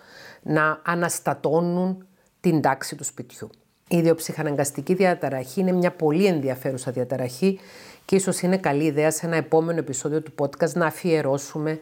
να 0.44 0.82
αναστατώνουν 0.84 2.08
την 2.40 2.62
τάξη 2.62 2.96
του 2.96 3.04
σπιτιού. 3.04 3.50
Η 3.88 3.98
ιδιοψυχαναγκαστική 3.98 4.94
διαταραχή 4.94 5.60
είναι 5.60 5.72
μια 5.72 5.92
πολύ 5.92 6.26
ενδιαφέρουσα 6.26 6.92
διαταραχή 6.92 7.60
και 8.06 8.16
ίσως 8.16 8.42
είναι 8.42 8.58
καλή 8.58 8.84
ιδέα 8.84 9.12
σε 9.12 9.26
ένα 9.26 9.36
επόμενο 9.36 9.80
επεισόδιο 9.80 10.22
του 10.22 10.34
podcast 10.38 10.74
να 10.74 10.86
αφιερώσουμε 10.86 11.80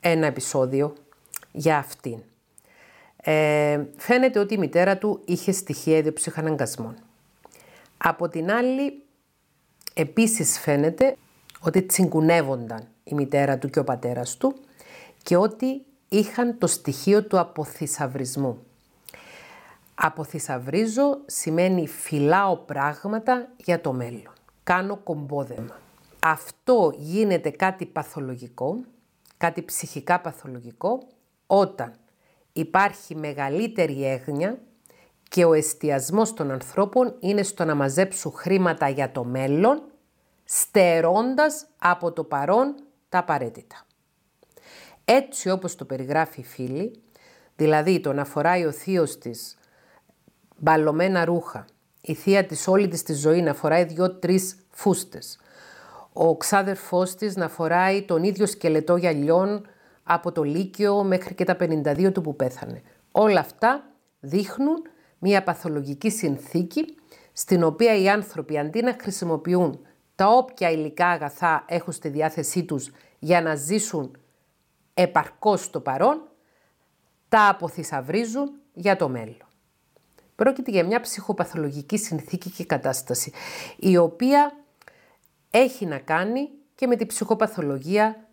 ένα 0.00 0.26
επεισόδιο 0.26 0.94
για 1.52 1.78
αυτήν. 1.78 2.18
Ε, 3.16 3.84
φαίνεται 3.96 4.38
ότι 4.38 4.54
η 4.54 4.58
μητέρα 4.58 4.98
του 4.98 5.22
είχε 5.24 5.52
στοιχεία 5.52 5.96
ιδιοψυχαναγκασμών. 5.96 6.94
Από 7.98 8.28
την 8.28 8.50
άλλη, 8.50 9.02
επίσης 9.94 10.58
φαίνεται 10.58 11.16
ότι 11.60 11.82
τσιγκουνεύονταν 11.82 12.88
η 13.04 13.14
μητέρα 13.14 13.58
του 13.58 13.70
και 13.70 13.78
ο 13.78 13.84
πατέρας 13.84 14.36
του 14.36 14.54
και 15.22 15.36
ότι 15.36 15.82
είχαν 16.08 16.58
το 16.58 16.66
στοιχείο 16.66 17.24
του 17.24 17.38
αποθυσαυρισμού. 17.38 18.62
Αποθυσαυρίζω 19.94 21.18
σημαίνει 21.26 21.88
φυλάω 21.88 22.56
πράγματα 22.56 23.48
για 23.56 23.80
το 23.80 23.92
μέλλον. 23.92 24.32
Κάνω 24.64 24.96
κομπόδεμα. 24.96 25.80
Αυτό 26.18 26.94
γίνεται 26.96 27.50
κάτι 27.50 27.86
παθολογικό, 27.86 28.76
κάτι 29.38 29.62
ψυχικά 29.62 30.20
παθολογικό, 30.20 31.06
όταν 31.46 31.94
υπάρχει 32.52 33.16
μεγαλύτερη 33.16 34.06
έγνοια 34.06 34.58
και 35.28 35.44
ο 35.44 35.52
εστιασμός 35.52 36.34
των 36.34 36.50
ανθρώπων 36.50 37.16
είναι 37.20 37.42
στο 37.42 37.64
να 37.64 37.74
μαζέψουν 37.74 38.32
χρήματα 38.32 38.88
για 38.88 39.12
το 39.12 39.24
μέλλον, 39.24 39.82
στερώντας 40.44 41.66
από 41.78 42.12
το 42.12 42.24
παρόν 42.24 42.74
τα 43.08 43.18
απαραίτητα. 43.18 43.86
Έτσι 45.04 45.50
όπως 45.50 45.74
το 45.74 45.84
περιγράφει 45.84 46.40
η 46.40 46.44
φίλη, 46.44 47.02
δηλαδή 47.56 48.00
το 48.00 48.12
να 48.12 48.24
φοράει 48.24 48.64
ο 48.64 48.72
θείος 48.72 49.18
της 49.18 49.58
μπαλωμένα 50.56 51.24
ρούχα, 51.24 51.64
η 52.00 52.14
θεία 52.14 52.46
της 52.46 52.68
όλη 52.68 52.88
της 52.88 53.02
τη 53.02 53.14
ζωή 53.14 53.42
να 53.42 53.54
φοράει 53.54 53.84
δυο-τρεις 53.84 54.56
φούστες, 54.70 55.38
ο 56.20 56.36
ξάδερφός 56.36 57.14
της 57.14 57.36
να 57.36 57.48
φοράει 57.48 58.02
τον 58.02 58.22
ίδιο 58.22 58.46
σκελετό 58.46 58.96
γυαλιών 58.96 59.66
από 60.02 60.32
το 60.32 60.42
Λύκειο 60.42 61.04
μέχρι 61.04 61.34
και 61.34 61.44
τα 61.44 61.56
52 61.60 62.12
του 62.12 62.20
που 62.20 62.36
πέθανε. 62.36 62.82
Όλα 63.12 63.40
αυτά 63.40 63.90
δείχνουν 64.20 64.82
μια 65.18 65.42
παθολογική 65.42 66.10
συνθήκη 66.10 66.84
στην 67.32 67.62
οποία 67.62 67.96
οι 67.96 68.08
άνθρωποι 68.08 68.58
αντί 68.58 68.82
να 68.82 68.96
χρησιμοποιούν 69.00 69.86
τα 70.14 70.28
όποια 70.28 70.70
υλικά 70.70 71.06
αγαθά 71.06 71.64
έχουν 71.68 71.92
στη 71.92 72.08
διάθεσή 72.08 72.64
τους 72.64 72.90
για 73.18 73.42
να 73.42 73.54
ζήσουν 73.54 74.16
επαρκώς 74.94 75.64
στο 75.64 75.80
παρόν, 75.80 76.22
τα 77.28 77.48
αποθυσαυρίζουν 77.48 78.50
για 78.72 78.96
το 78.96 79.08
μέλλον. 79.08 79.46
Πρόκειται 80.34 80.70
για 80.70 80.84
μια 80.84 81.00
ψυχοπαθολογική 81.00 81.98
συνθήκη 81.98 82.50
και 82.50 82.64
κατάσταση, 82.64 83.32
η 83.76 83.96
οποία 83.96 84.52
έχει 85.50 85.86
να 85.86 85.98
κάνει 85.98 86.48
και 86.74 86.86
με 86.86 86.96
την 86.96 87.06
ψυχοπαθολογία 87.06 88.28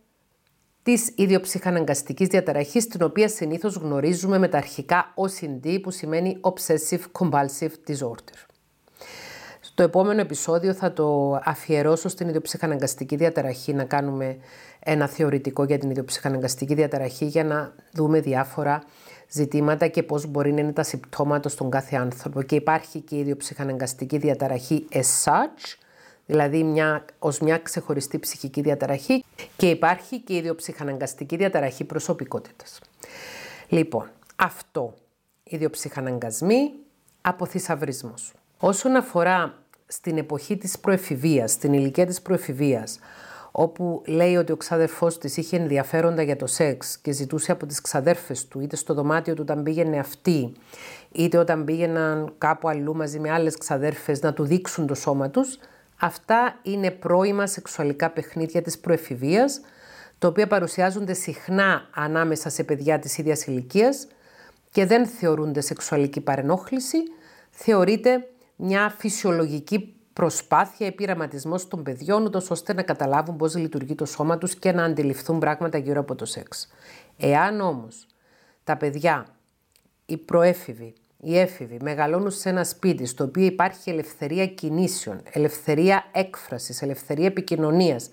της 0.84 1.12
ιδιοψυχαναγκαστικής 1.16 2.28
διαταραχής, 2.28 2.88
την 2.88 3.02
οποία 3.02 3.28
συνήθως 3.28 3.76
γνωρίζουμε 3.76 4.38
με 4.38 4.48
τα 4.48 4.58
αρχικά 4.58 5.14
OCD, 5.16 5.82
που 5.82 5.92
σημαίνει 5.92 6.40
Obsessive 6.42 7.02
Compulsive 7.20 7.72
Disorder. 7.88 8.46
Στο 9.60 9.84
επόμενο 9.84 10.22
επεισόδιο 10.22 10.74
θα 10.74 10.94
το 10.94 11.40
αφιερώσω 11.44 12.10
στην 12.10 12.28
ιδιοψυχαναγκαστική 12.28 13.16
διαταραχή, 13.16 13.74
να 13.74 13.84
κάνουμε 13.84 14.38
ένα 14.80 15.08
θεωρητικό 15.08 15.64
για 15.64 15.78
την 15.78 15.90
ιδιοψυχαναγκαστική 15.90 16.74
διαταραχή 16.74 17.26
για 17.26 17.44
να 17.44 17.76
δούμε 17.94 18.20
διάφορα 18.20 18.84
ζητήματα 19.30 19.88
και 19.88 20.04
πώς 20.04 20.26
μπορεί 20.26 20.54
να 20.54 20.60
είναι 20.60 20.74
τα 20.74 20.84
συμπτώματα 20.84 21.50
στον 21.50 21.70
κάθε 21.70 21.96
άνθρωπο. 21.96 22.42
Και 22.42 22.56
υπάρχει 22.56 23.00
και 23.00 23.16
η 23.16 23.20
ιδιοψυχαναγκαστική 23.20 24.18
διαταραχή 24.18 24.88
as 24.92 25.24
such, 25.24 25.85
δηλαδή 26.26 26.64
μια, 26.64 27.06
ως 27.20 27.40
μια 27.40 27.58
ξεχωριστή 27.58 28.20
ψυχική 28.20 28.62
διαταραχή 28.62 29.24
και 29.58 29.70
υπάρχει 29.70 30.20
και 30.20 30.34
η 30.34 30.38
ιδιοψυχαναγκαστική 30.38 31.36
διαταραχή 31.36 31.84
προσωπικότητας. 31.84 32.80
Λοιπόν, 33.68 34.10
αυτό 34.36 34.94
ιδιοψυχαναγκασμοί, 35.44 36.72
αποθυσαυρισμός. 37.22 38.34
Όσον 38.58 38.96
αφορά 38.96 39.54
στην 39.88 40.18
εποχή 40.18 40.58
της 40.58 40.80
προεφηβείας, 40.80 41.52
στην 41.52 41.74
ηλικία 41.74 42.06
της 42.06 42.22
προεφηβείας, 42.22 43.00
όπου 43.52 44.02
λέει 44.06 44.36
ότι 44.36 44.52
ο 44.52 44.58
ξαδερφός 44.58 45.18
της 45.18 45.38
είχε 45.38 45.58
ενδιαφέροντα 45.58 46.22
για 46.22 46.36
το 46.36 46.48
σεξ 46.48 46.98
και 46.98 47.12
ζητούσε 47.12 47.52
από 47.52 47.66
τις 47.66 47.82
ξαδέρφες 47.82 48.48
του, 48.48 48.60
είτε 48.60 48.76
στο 48.76 48.94
δωμάτιο 48.94 49.34
του 49.34 49.42
όταν 49.42 49.64
πήγαινε 49.64 50.00
αυτή, 50.00 50.54
είτε 51.12 51.38
όταν 51.38 51.64
πήγαιναν 51.66 52.34
κάπου 52.38 52.70
αλλού 52.70 52.96
μαζί 52.96 53.20
με 53.20 53.32
άλλες 53.32 53.58
ξαδέρφες 53.58 54.22
να 54.22 54.34
του 54.34 54.44
δείξουν 54.44 54.88
το 54.88 54.96
σώμα 54.96 55.30
τους, 55.30 55.58
αυτά 56.06 56.60
είναι 56.62 56.92
πρώιμα 56.92 57.48
σεξουαλικά 57.48 58.10
παιχνίδια 58.10 58.62
της 58.62 58.80
προεφηβείας, 58.80 59.62
τα 60.18 60.28
οποία 60.28 60.48
παρουσιάζονται 60.48 61.14
συχνά 61.14 61.90
ανάμεσα 61.94 62.50
σε 62.50 62.64
παιδιά 62.64 63.00
της 63.00 63.18
ίδιας 63.18 63.46
ηλικίας 63.46 64.08
και 64.72 64.86
δεν 64.86 65.08
θεωρούνται 65.08 65.62
σεξουαλική 65.62 66.22
παρενόχληση, 66.22 66.98
θεωρείται 67.50 68.28
μια 68.56 68.90
φυσιολογική 68.98 69.96
προσπάθεια, 70.14 70.88
επειραματισμός 70.88 71.68
των 71.68 71.84
παιδιών, 71.84 72.26
ούτως 72.26 72.52
ώστε 72.52 72.74
να 72.74 72.82
καταλάβουν 72.82 73.36
πώς 73.36 73.56
λειτουργεί 73.56 73.96
το 73.96 74.06
σώμα 74.06 74.38
τους 74.38 74.56
και 74.56 74.72
να 74.72 74.84
αντιληφθούν 74.84 75.40
πράγματα 75.40 75.78
γύρω 75.78 76.00
από 76.00 76.16
το 76.16 76.26
σεξ. 76.26 76.72
Εάν 77.18 77.62
όμως 77.62 78.08
τα 78.64 78.78
παιδιά, 78.78 79.26
οι 80.06 80.18
προέφηβοι, 80.18 80.94
οι 81.28 81.40
έφηβοι 81.40 81.78
μεγαλώνουν 81.82 82.32
σε 82.32 82.50
ένα 82.50 82.64
σπίτι 82.64 83.06
στο 83.06 83.24
οποίο 83.24 83.44
υπάρχει 83.44 83.90
ελευθερία 83.90 84.48
κινήσεων, 84.48 85.22
ελευθερία 85.32 86.06
έκφρασης, 86.12 86.82
ελευθερία 86.82 87.26
επικοινωνίας 87.26 88.10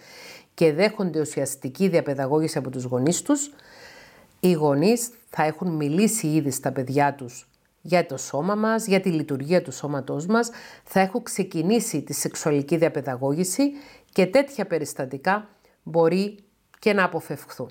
και 0.54 0.72
δέχονται 0.72 1.20
ουσιαστική 1.20 1.88
διαπαιδαγώγηση 1.88 2.58
από 2.58 2.70
τους 2.70 2.84
γονείς 2.84 3.22
τους, 3.22 3.52
οι 4.40 4.52
γονείς 4.52 5.10
θα 5.30 5.42
έχουν 5.44 5.68
μιλήσει 5.70 6.26
ήδη 6.26 6.50
στα 6.50 6.72
παιδιά 6.72 7.14
τους 7.14 7.48
για 7.82 8.06
το 8.06 8.16
σώμα 8.16 8.54
μας, 8.54 8.86
για 8.86 9.00
τη 9.00 9.10
λειτουργία 9.10 9.62
του 9.62 9.72
σώματός 9.72 10.26
μας, 10.26 10.50
θα 10.84 11.00
έχουν 11.00 11.22
ξεκινήσει 11.22 12.02
τη 12.02 12.12
σεξουαλική 12.12 12.76
διαπαιδαγώγηση 12.76 13.72
και 14.12 14.26
τέτοια 14.26 14.66
περιστατικά 14.66 15.48
μπορεί 15.82 16.38
και 16.78 16.92
να 16.92 17.04
αποφευχθούν. 17.04 17.70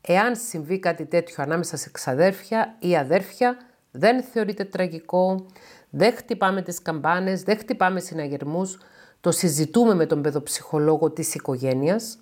Εάν 0.00 0.36
συμβεί 0.36 0.78
κάτι 0.78 1.04
τέτοιο 1.04 1.34
ανάμεσα 1.38 1.76
σε 1.76 1.90
ξαδέρφια 1.90 2.76
ή 2.78 2.96
αδέρφια, 2.96 3.56
δεν 3.96 4.22
θεωρείται 4.22 4.64
τραγικό, 4.64 5.46
δεν 5.90 6.14
χτυπάμε 6.16 6.62
τις 6.62 6.82
καμπάνες, 6.82 7.42
δεν 7.42 7.58
χτυπάμε 7.58 8.00
συναγερμούς, 8.00 8.78
το 9.20 9.30
συζητούμε 9.30 9.94
με 9.94 10.06
τον 10.06 10.22
παιδοψυχολόγο 10.22 11.10
της 11.10 11.34
οικογένειας. 11.34 12.18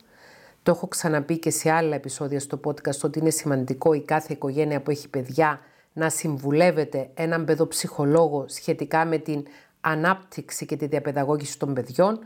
Το 0.62 0.70
έχω 0.70 0.88
ξαναπεί 0.88 1.38
και 1.38 1.50
σε 1.50 1.70
άλλα 1.70 1.94
επεισόδια 1.94 2.40
στο 2.40 2.60
podcast 2.64 3.00
ότι 3.02 3.18
είναι 3.18 3.30
σημαντικό 3.30 3.92
η 3.92 4.00
κάθε 4.00 4.32
οικογένεια 4.32 4.80
που 4.80 4.90
έχει 4.90 5.08
παιδιά 5.08 5.60
να 5.92 6.08
συμβουλεύετε 6.10 7.10
έναν 7.14 7.44
παιδοψυχολόγο 7.44 8.44
σχετικά 8.48 9.04
με 9.04 9.18
την 9.18 9.42
ανάπτυξη 9.80 10.66
και 10.66 10.76
τη 10.76 10.86
διαπαιδαγώγηση 10.86 11.58
των 11.58 11.74
παιδιών 11.74 12.18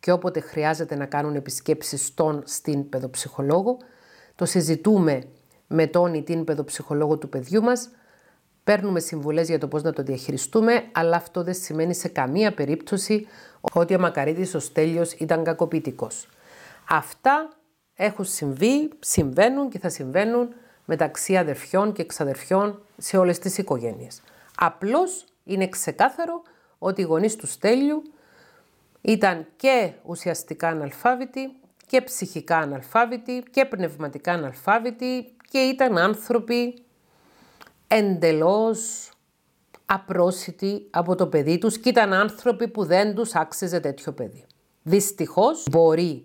και 0.00 0.12
όποτε 0.12 0.40
χρειάζεται 0.40 0.94
να 0.96 1.06
κάνουν 1.06 1.34
επισκέψεις 1.34 2.06
στον 2.06 2.42
στην 2.46 2.88
παιδοψυχολόγο. 2.88 3.76
Το 4.34 4.44
συζητούμε 4.44 5.22
με 5.66 5.86
τον 5.86 6.14
ή 6.14 6.22
την 6.22 6.44
παιδοψυχολόγο 6.44 7.18
του 7.18 7.28
παιδιού 7.28 7.62
μας, 7.62 7.90
παίρνουμε 8.64 9.00
συμβουλές 9.00 9.48
για 9.48 9.58
το 9.58 9.68
πώς 9.68 9.82
να 9.82 9.92
το 9.92 10.02
διαχειριστούμε, 10.02 10.84
αλλά 10.92 11.16
αυτό 11.16 11.42
δεν 11.42 11.54
σημαίνει 11.54 11.94
σε 11.94 12.08
καμία 12.08 12.54
περίπτωση 12.54 13.26
ότι 13.60 13.94
ο 13.94 13.98
Μακαρίτης 13.98 14.54
ο 14.54 14.58
Στέλιος 14.58 15.12
ήταν 15.12 15.44
κακοποιητικός. 15.44 16.28
Αυτά 16.88 17.48
έχουν 17.94 18.24
συμβεί, 18.24 18.90
συμβαίνουν 19.00 19.68
και 19.68 19.78
θα 19.78 19.88
συμβαίνουν 19.88 20.48
μεταξύ 20.84 21.36
αδερφιών 21.36 21.92
και 21.92 22.02
εξαδερφιών 22.02 22.82
σε 22.96 23.16
όλες 23.16 23.38
τις 23.38 23.58
οικογένειες. 23.58 24.22
Απλώς 24.56 25.24
είναι 25.44 25.68
ξεκάθαρο 25.68 26.42
ότι 26.78 27.00
οι 27.00 27.04
γονείς 27.04 27.36
του 27.36 27.46
Στέλιου 27.46 28.02
ήταν 29.00 29.46
και 29.56 29.92
ουσιαστικά 30.02 30.68
αναλφάβητοι 30.68 31.52
και 31.86 32.00
ψυχικά 32.00 32.58
αναλφάβητοι 32.58 33.42
και 33.50 33.64
πνευματικά 33.64 34.32
αναλφάβητοι 34.32 35.34
και 35.50 35.58
ήταν 35.58 35.98
άνθρωποι 35.98 36.83
εντελώς 37.88 39.10
απρόσιτοι 39.86 40.86
από 40.90 41.14
το 41.14 41.26
παιδί 41.26 41.58
τους 41.58 41.78
και 41.78 41.88
ήταν 41.88 42.12
άνθρωποι 42.12 42.68
που 42.68 42.84
δεν 42.84 43.14
τους 43.14 43.34
άξιζε 43.34 43.80
τέτοιο 43.80 44.12
παιδί. 44.12 44.44
Δυστυχώς 44.82 45.66
μπορεί 45.70 46.24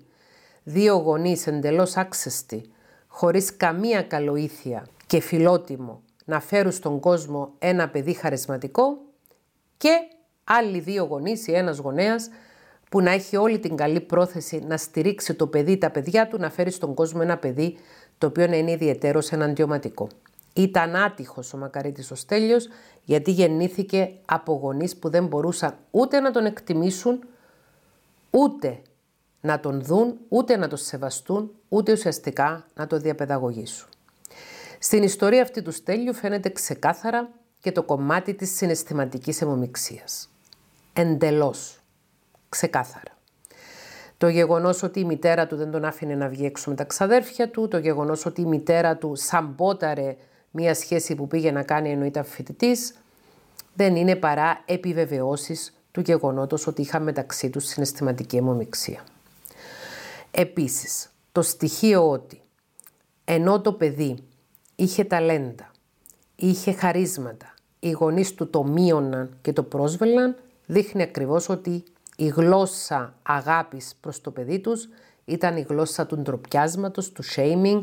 δύο 0.64 0.96
γονείς 0.96 1.48
εντελώς 1.48 1.98
άξιστοι, 1.98 2.70
χωρίς 3.08 3.58
καμία 3.58 4.02
καλοήθεια 4.02 4.88
και 5.08 5.20
φιλότιμο 5.20 6.02
να 6.26 6.40
φέρουν 6.40 6.72
στον 6.72 7.00
κόσμο 7.00 7.54
ένα 7.60 7.90
παιδί 7.90 8.14
χαρισματικό 8.14 8.98
και 9.78 9.90
άλλοι 10.44 10.80
δύο 10.80 11.04
γονείς 11.04 11.48
ή 11.48 11.54
ένας 11.54 11.78
γονέας 11.78 12.30
που 12.90 13.02
να 13.02 13.12
έχει 13.12 13.38
όλη 13.38 13.60
την 13.60 13.76
καλή 13.76 14.02
πρόθεση 14.02 14.64
να 14.68 14.78
στηρίξει 14.78 15.34
το 15.34 15.48
παιδί, 15.48 15.78
τα 15.78 15.90
παιδιά 15.90 16.28
του, 16.28 16.38
να 16.38 16.50
φέρει 16.50 16.72
στον 16.72 16.94
κόσμο 16.94 17.20
ένα 17.24 17.38
παιδί 17.38 17.78
το 18.18 18.28
οποίο 18.28 18.48
να 18.48 18.56
είναι 18.56 18.72
ιδιαίτερος 18.72 19.32
εναντιωματικό. 19.32 20.08
Ήταν 20.60 20.96
άτυχος 20.96 21.54
ο 21.54 21.58
Μακαρίτης 21.58 22.12
ο 22.12 22.16
Στέλιος 22.16 22.68
γιατί 23.04 23.32
γεννήθηκε 23.32 24.12
από 24.26 24.54
γονείς 24.54 24.98
που 24.98 25.10
δεν 25.10 25.26
μπορούσαν 25.26 25.78
ούτε 25.92 26.20
να 26.20 26.32
τον 26.32 26.46
εκτιμήσουν, 26.46 27.24
ούτε 28.30 28.82
να 29.42 29.60
τον 29.60 29.82
δουν, 29.82 30.18
ούτε 30.30 30.58
να 30.58 30.68
τον 30.68 30.78
σεβαστούν, 30.78 31.52
ούτε 31.70 31.92
ουσιαστικά 31.92 32.66
να 32.74 32.88
το 32.88 32.98
διαπαιδαγωγήσουν. 32.98 33.88
Στην 34.80 35.04
ιστορία 35.04 35.42
αυτή 35.42 35.62
του 35.62 35.72
Στέλιου 35.72 36.14
φαίνεται 36.14 36.50
ξεκάθαρα 36.50 37.30
και 37.60 37.72
το 37.72 37.84
κομμάτι 37.84 38.34
της 38.34 38.56
συναισθηματικής 38.56 39.42
αιμομιξίας. 39.42 40.30
Εντελώς. 40.94 41.80
Ξεκάθαρα. 42.50 43.18
Το 44.18 44.28
γεγονός 44.28 44.84
ότι 44.84 45.00
η 45.00 45.06
μητέρα 45.06 45.48
του 45.48 45.56
δεν 45.56 45.72
τον 45.72 45.86
άφηνε 45.86 46.16
να 46.16 46.28
βγει 46.28 46.46
έξω 46.46 46.70
με 46.70 46.76
τα 46.76 46.84
ξαδέρφια 46.84 47.50
του, 47.50 47.68
το 47.68 47.78
γεγονός 47.78 48.26
ότι 48.26 48.42
η 48.42 48.46
μητέρα 48.46 48.98
του 48.98 49.16
σαμπόταρε 49.16 50.16
μία 50.52 50.74
σχέση 50.74 51.16
που 51.16 51.28
πήγε 51.28 51.52
να 51.52 51.64
κάνει 51.64 51.92
ενώ 51.92 52.06
ήταν 52.06 52.26
φοιτητής, 52.26 52.94
δεν 53.74 53.96
είναι 53.96 54.16
παρά 54.16 54.62
επιβεβαιώσεις 54.66 55.74
του 55.92 56.02
γεγονότος 56.02 56.68
ότι 56.68 56.82
είχαν 56.82 57.04
μεταξύ 57.04 57.50
τους 57.50 57.66
συναισθηματική 57.66 58.38
αιμομιξία. 58.38 59.04
Επίσης, 60.32 61.10
το 61.32 61.42
στοιχείο 61.42 62.10
ότι 62.10 62.42
ενώ 63.26 63.62
το 63.62 63.74
παιδί 63.74 64.18
είχε 64.76 65.04
ταλέντα, 65.04 65.72
είχε 66.36 66.72
χαρίσματα, 66.72 67.54
οι 67.80 67.92
γονείς 67.92 68.34
του 68.34 68.50
το 68.50 68.64
μείωναν 68.64 69.38
και 69.42 69.54
το 69.54 69.64
πρόσβελαν, 69.64 70.36
δείχνει 70.66 71.02
ακριβώς 71.02 71.50
ότι 71.50 71.84
η 72.16 72.28
γλώσσα 72.28 73.14
αγάπης 73.24 73.96
προς 74.02 74.22
το 74.22 74.32
παιδί 74.32 74.60
τους 74.60 74.90
ήταν 75.26 75.58
η 75.58 75.66
γλώσσα 75.70 76.06
του 76.06 76.18
ντροπιάσματος, 76.18 77.12
του 77.12 77.24
shaming, 77.36 77.82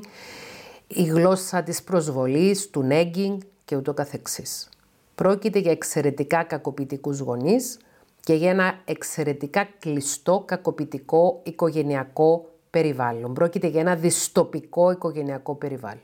η 0.88 1.03
γλώσσα 1.03 1.62
της 1.62 1.83
προσβολής, 1.83 2.70
του 2.70 2.87
nagging 2.90 3.37
και 3.64 3.77
ούτω 3.77 3.94
καθεξής. 3.94 4.68
Πρόκειται 5.14 5.59
για 5.59 5.70
εξαιρετικά 5.70 6.42
κακοποιητικούς 6.42 7.18
γονείς 7.18 7.79
και 8.20 8.35
για 8.35 8.51
ένα 8.51 8.81
εξαιρετικά 8.85 9.68
κλειστό 9.79 10.42
κακοποιητικό 10.46 11.40
οικογενειακό 11.42 12.51
περιβάλλον. 12.70 13.35
Πρόκειται 13.35 13.66
για 13.66 13.81
ένα 13.81 13.94
δυστοπικό 13.94 14.90
οικογενειακό 14.90 15.55
περιβάλλον 15.55 16.01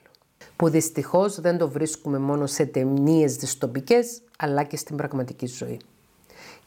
που 0.56 0.68
δυστυχώς 0.68 1.40
δεν 1.40 1.58
το 1.58 1.68
βρίσκουμε 1.68 2.18
μόνο 2.18 2.46
σε 2.46 2.66
ταινίες 2.66 3.36
δυστοπικές, 3.36 4.22
αλλά 4.38 4.62
και 4.62 4.76
στην 4.76 4.96
πραγματική 4.96 5.46
ζωή. 5.46 5.80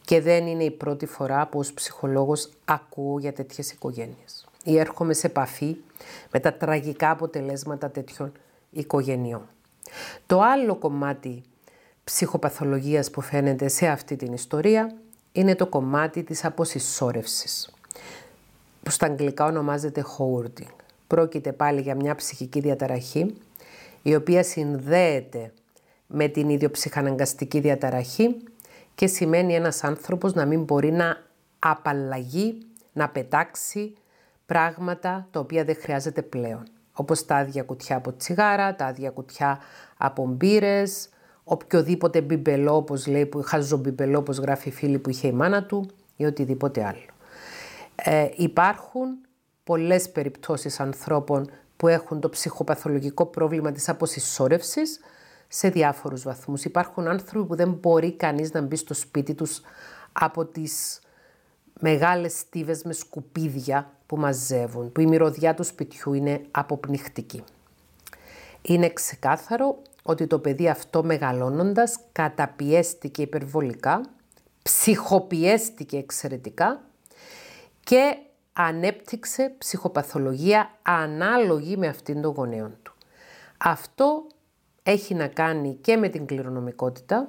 Και 0.05 0.21
δεν 0.21 0.47
είναι 0.47 0.63
η 0.63 0.71
πρώτη 0.71 1.05
φορά 1.05 1.47
που 1.47 1.59
ως 1.59 1.73
ψυχολόγος 1.73 2.49
ακούω 2.65 3.19
για 3.19 3.33
τέτοιες 3.33 3.71
οικογένειες. 3.71 4.44
Ή 4.67 4.77
έρχομαι 4.77 5.13
σε 5.13 5.27
επαφή 5.27 5.75
με 6.31 6.39
τα 6.39 6.53
τραγικά 6.53 7.09
αποτελέσματα 7.09 7.89
τέτοιων 7.89 8.31
οικογενειών. 8.71 9.49
Το 10.25 10.41
άλλο 10.41 10.75
κομμάτι 10.75 11.43
ψυχοπαθολογίας 12.03 13.09
που 13.09 13.21
φαίνεται 13.21 13.67
σε 13.67 13.87
αυτή 13.87 14.15
την 14.15 14.33
ιστορία 14.33 14.95
είναι 15.31 15.55
το 15.55 15.67
κομμάτι 15.67 16.23
της 16.23 16.45
αποσυσσόρευσης, 16.45 17.73
που 18.83 18.91
στα 18.91 19.05
αγγλικά 19.05 19.45
ονομάζεται 19.45 20.03
hoarding. 20.17 20.75
Πρόκειται 21.07 21.51
πάλι 21.51 21.81
για 21.81 21.95
μια 21.95 22.15
ψυχική 22.15 22.59
διαταραχή, 22.59 23.35
η 24.01 24.15
οποία 24.15 24.43
συνδέεται 24.43 25.53
με 26.07 26.27
την 26.27 26.49
ιδιοψυχαναγκαστική 26.49 27.59
διαταραχή 27.59 28.35
και 28.95 29.07
σημαίνει 29.07 29.55
ένας 29.55 29.83
άνθρωπος 29.83 30.33
να 30.33 30.45
μην 30.45 30.63
μπορεί 30.63 30.91
να 30.91 31.17
απαλλαγεί, 31.59 32.57
να 32.93 33.09
πετάξει 33.09 33.95
πράγματα 34.45 35.27
τα 35.31 35.39
οποία 35.39 35.63
δεν 35.63 35.75
χρειάζεται 35.79 36.21
πλέον. 36.21 36.63
Όπως 36.93 37.25
τα 37.25 37.35
άδεια 37.35 37.63
κουτιά 37.63 37.95
από 37.95 38.15
τσιγάρα, 38.15 38.75
τα 38.75 38.85
άδεια 38.85 39.09
κουτιά 39.09 39.59
από 39.97 40.25
μπύρες, 40.25 41.09
οποιοδήποτε 41.43 42.21
μπιμπελό, 42.21 42.75
όπως 42.75 43.07
λέει, 43.07 43.25
που 43.25 43.43
μπιμπελό, 43.77 44.17
όπως 44.17 44.37
γράφει 44.37 44.67
η 44.67 44.71
φίλη 44.71 44.99
που 44.99 45.09
είχε 45.09 45.27
η 45.27 45.31
μάνα 45.31 45.65
του 45.65 45.89
ή 46.15 46.25
οτιδήποτε 46.25 46.85
άλλο. 46.85 47.13
Ε, 47.95 48.29
υπάρχουν 48.35 49.17
πολλές 49.63 50.09
περιπτώσεις 50.09 50.79
ανθρώπων 50.79 51.49
που 51.77 51.87
έχουν 51.87 52.19
το 52.19 52.29
ψυχοπαθολογικό 52.29 53.25
πρόβλημα 53.25 53.71
της 53.71 53.89
αποσυσσόρευσης, 53.89 54.99
σε 55.47 55.69
διάφορους 55.69 56.23
βαθμούς. 56.23 56.63
Υπάρχουν 56.63 57.07
άνθρωποι 57.07 57.47
που 57.47 57.55
δεν 57.55 57.71
μπορεί 57.71 58.15
κανείς 58.15 58.51
να 58.51 58.61
μπει 58.61 58.75
στο 58.75 58.93
σπίτι 58.93 59.33
τους 59.33 59.61
από 60.11 60.45
τις 60.45 60.99
μεγάλες 61.79 62.37
στίβες 62.37 62.83
με 62.83 62.93
σκουπίδια 62.93 63.94
που 64.05 64.17
μαζεύουν, 64.17 64.91
που 64.91 65.01
η 65.01 65.05
μυρωδιά 65.05 65.53
του 65.53 65.63
σπιτιού 65.63 66.13
είναι 66.13 66.41
αποπνιχτική. 66.51 67.43
Είναι 68.61 68.89
ξεκάθαρο 68.89 69.81
ότι 70.03 70.27
το 70.27 70.39
παιδί 70.39 70.69
αυτό 70.69 71.03
μεγαλώνοντας 71.03 71.99
καταπιέστηκε 72.11 73.21
υπερβολικά, 73.21 74.01
ψυχοπιέστηκε 74.63 75.97
εξαιρετικά 75.97 76.81
και 77.83 78.17
ανέπτυξε 78.53 79.55
ψυχοπαθολογία 79.57 80.69
ανάλογη 80.81 81.77
με 81.77 81.87
αυτήν 81.87 82.21
των 82.21 82.33
γονέων 82.33 82.77
του. 82.83 82.93
Αυτό 83.57 84.27
έχει 84.83 85.13
να 85.13 85.27
κάνει 85.27 85.77
και 85.81 85.97
με 85.97 86.09
την 86.09 86.25
κληρονομικότητα, 86.25 87.25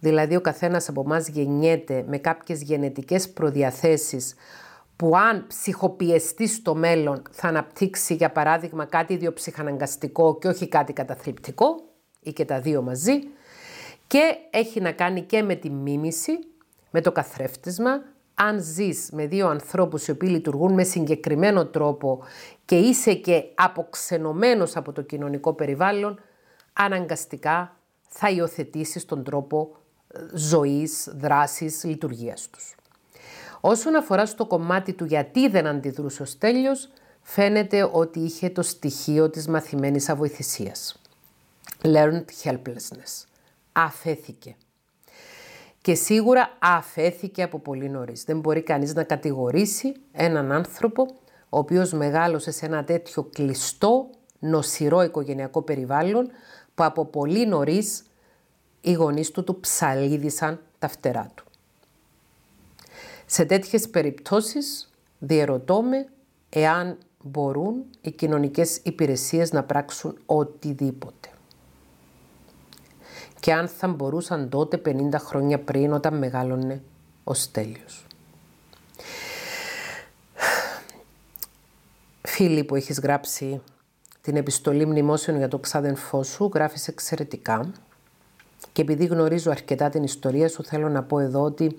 δηλαδή 0.00 0.36
ο 0.36 0.40
καθένας 0.40 0.88
από 0.88 1.00
εμάς 1.00 1.28
γεννιέται 1.28 2.04
με 2.08 2.18
κάποιες 2.18 2.62
γενετικές 2.62 3.30
προδιαθέσεις 3.30 4.34
που 4.96 5.16
αν 5.16 5.46
ψυχοπιεστεί 5.46 6.46
στο 6.46 6.74
μέλλον 6.74 7.22
θα 7.30 7.48
αναπτύξει 7.48 8.14
για 8.14 8.30
παράδειγμα 8.30 8.84
κάτι 8.84 9.12
ιδιοψυχαναγκαστικό 9.12 10.38
και 10.38 10.48
όχι 10.48 10.68
κάτι 10.68 10.92
καταθλιπτικό 10.92 11.66
ή 12.20 12.32
και 12.32 12.44
τα 12.44 12.60
δύο 12.60 12.82
μαζί 12.82 13.12
και 14.06 14.36
έχει 14.50 14.80
να 14.80 14.92
κάνει 14.92 15.22
και 15.22 15.42
με 15.42 15.54
τη 15.54 15.70
μίμηση, 15.70 16.32
με 16.90 17.00
το 17.00 17.12
καθρέφτισμα. 17.12 18.02
Αν 18.34 18.62
ζεις 18.62 19.08
με 19.12 19.26
δύο 19.26 19.48
ανθρώπους 19.48 20.06
οι 20.06 20.10
οποίοι 20.10 20.28
λειτουργούν 20.32 20.72
με 20.72 20.84
συγκεκριμένο 20.84 21.66
τρόπο 21.66 22.22
και 22.64 22.78
είσαι 22.78 23.14
και 23.14 23.44
αποξενωμένος 23.54 24.76
από 24.76 24.92
το 24.92 25.02
κοινωνικό 25.02 25.52
περιβάλλον, 25.52 26.20
αναγκαστικά 26.72 27.76
θα 28.08 28.30
υιοθετήσεις 28.30 29.04
τον 29.04 29.24
τρόπο 29.24 29.76
ε, 30.06 30.36
ζωής, 30.36 31.14
δράσης, 31.16 31.84
λειτουργίας 31.84 32.48
τους. 32.50 32.74
Όσον 33.66 33.94
αφορά 33.94 34.26
στο 34.26 34.46
κομμάτι 34.46 34.92
του 34.92 35.04
γιατί 35.04 35.48
δεν 35.48 35.66
αντιδρούσε 35.66 36.22
ο 36.22 36.24
Στέλιος, 36.24 36.88
φαίνεται 37.22 37.90
ότι 37.92 38.20
είχε 38.20 38.50
το 38.50 38.62
στοιχείο 38.62 39.30
της 39.30 39.48
μαθημένης 39.48 40.08
αβοηθησίας. 40.08 41.00
Learned 41.82 42.24
helplessness. 42.42 43.24
Αφέθηκε. 43.72 44.56
Και 45.80 45.94
σίγουρα 45.94 46.56
αφέθηκε 46.58 47.42
από 47.42 47.58
πολύ 47.58 47.88
νωρίς. 47.88 48.24
Δεν 48.24 48.40
μπορεί 48.40 48.62
κανείς 48.62 48.94
να 48.94 49.02
κατηγορήσει 49.02 49.94
έναν 50.12 50.52
άνθρωπο 50.52 51.06
ο 51.48 51.58
οποίος 51.58 51.92
μεγάλωσε 51.92 52.50
σε 52.50 52.66
ένα 52.66 52.84
τέτοιο 52.84 53.22
κλειστό, 53.22 54.10
νοσηρό 54.38 55.02
οικογενειακό 55.02 55.62
περιβάλλον 55.62 56.30
που 56.74 56.84
από 56.84 57.04
πολύ 57.04 57.46
νωρίς 57.46 58.04
οι 58.80 58.92
γονείς 58.92 59.30
του 59.30 59.44
του 59.44 59.60
ψαλίδισαν 59.60 60.60
τα 60.78 60.88
φτερά 60.88 61.30
του. 61.34 61.43
Σε 63.26 63.44
τέτοιες 63.44 63.88
περιπτώσεις 63.88 64.90
διερωτώ 65.18 65.82
με 65.82 66.06
εάν 66.48 66.98
μπορούν 67.22 67.84
οι 68.00 68.10
κοινωνικές 68.10 68.80
υπηρεσίες 68.82 69.52
να 69.52 69.64
πράξουν 69.64 70.18
οτιδήποτε. 70.26 71.28
Και 73.40 73.52
αν 73.52 73.68
θα 73.68 73.88
μπορούσαν 73.88 74.48
τότε 74.48 74.82
50 74.84 75.08
χρόνια 75.14 75.58
πριν 75.58 75.92
όταν 75.92 76.18
μεγάλωνε 76.18 76.82
ο 77.24 77.34
Στέλιος. 77.34 78.06
Φίλοι 82.22 82.64
που 82.64 82.74
έχεις 82.74 83.00
γράψει 83.00 83.62
την 84.20 84.36
επιστολή 84.36 84.86
μνημόσεων 84.86 85.36
για 85.36 85.48
το 85.48 85.58
ξάδενφό 85.58 86.22
σου, 86.22 86.50
γράφεις 86.54 86.88
εξαιρετικά. 86.88 87.72
Και 88.72 88.82
επειδή 88.82 89.04
γνωρίζω 89.04 89.50
αρκετά 89.50 89.88
την 89.88 90.02
ιστορία 90.02 90.48
σου, 90.48 90.64
θέλω 90.64 90.88
να 90.88 91.02
πω 91.02 91.18
εδώ 91.18 91.40
ότι 91.42 91.78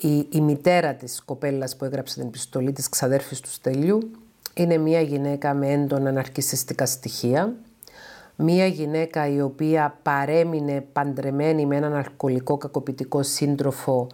η, 0.00 0.28
η 0.30 0.40
μητέρα 0.40 0.94
της 0.94 1.22
κοπέλας 1.24 1.76
που 1.76 1.84
έγραψε 1.84 2.14
την 2.14 2.26
επιστολή 2.26 2.72
της 2.72 2.88
ξαδέρφης 2.88 3.40
του 3.40 3.50
Στέλιου 3.50 4.10
είναι 4.54 4.76
μια 4.76 5.00
γυναίκα 5.00 5.54
με 5.54 5.72
έντονα 5.72 6.12
ναρκισιστικά 6.12 6.86
στοιχεία, 6.86 7.54
μια 8.36 8.66
γυναίκα 8.66 9.28
η 9.28 9.40
οποία 9.40 9.98
παρέμεινε 10.02 10.80
παντρεμένη 10.92 11.66
με 11.66 11.76
έναν 11.76 11.94
αλκοολικό 11.94 12.56
κακοποιητικό 12.56 13.22
σύντροφο 13.22 14.06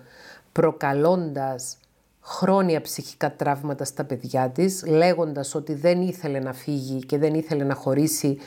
προκαλώντας 0.52 1.76
χρόνια 2.24 2.80
ψυχικά 2.80 3.32
τραύματα 3.32 3.84
στα 3.84 4.04
παιδιά 4.04 4.50
της, 4.50 4.86
λέγοντας 4.86 5.54
ότι 5.54 5.74
δεν 5.74 6.02
ήθελε 6.02 6.38
να 6.38 6.52
φύγει 6.52 6.98
και 7.06 7.18
δεν 7.18 7.34
ήθελε 7.34 7.64
να 7.64 7.74
χωρίσει 7.74 8.38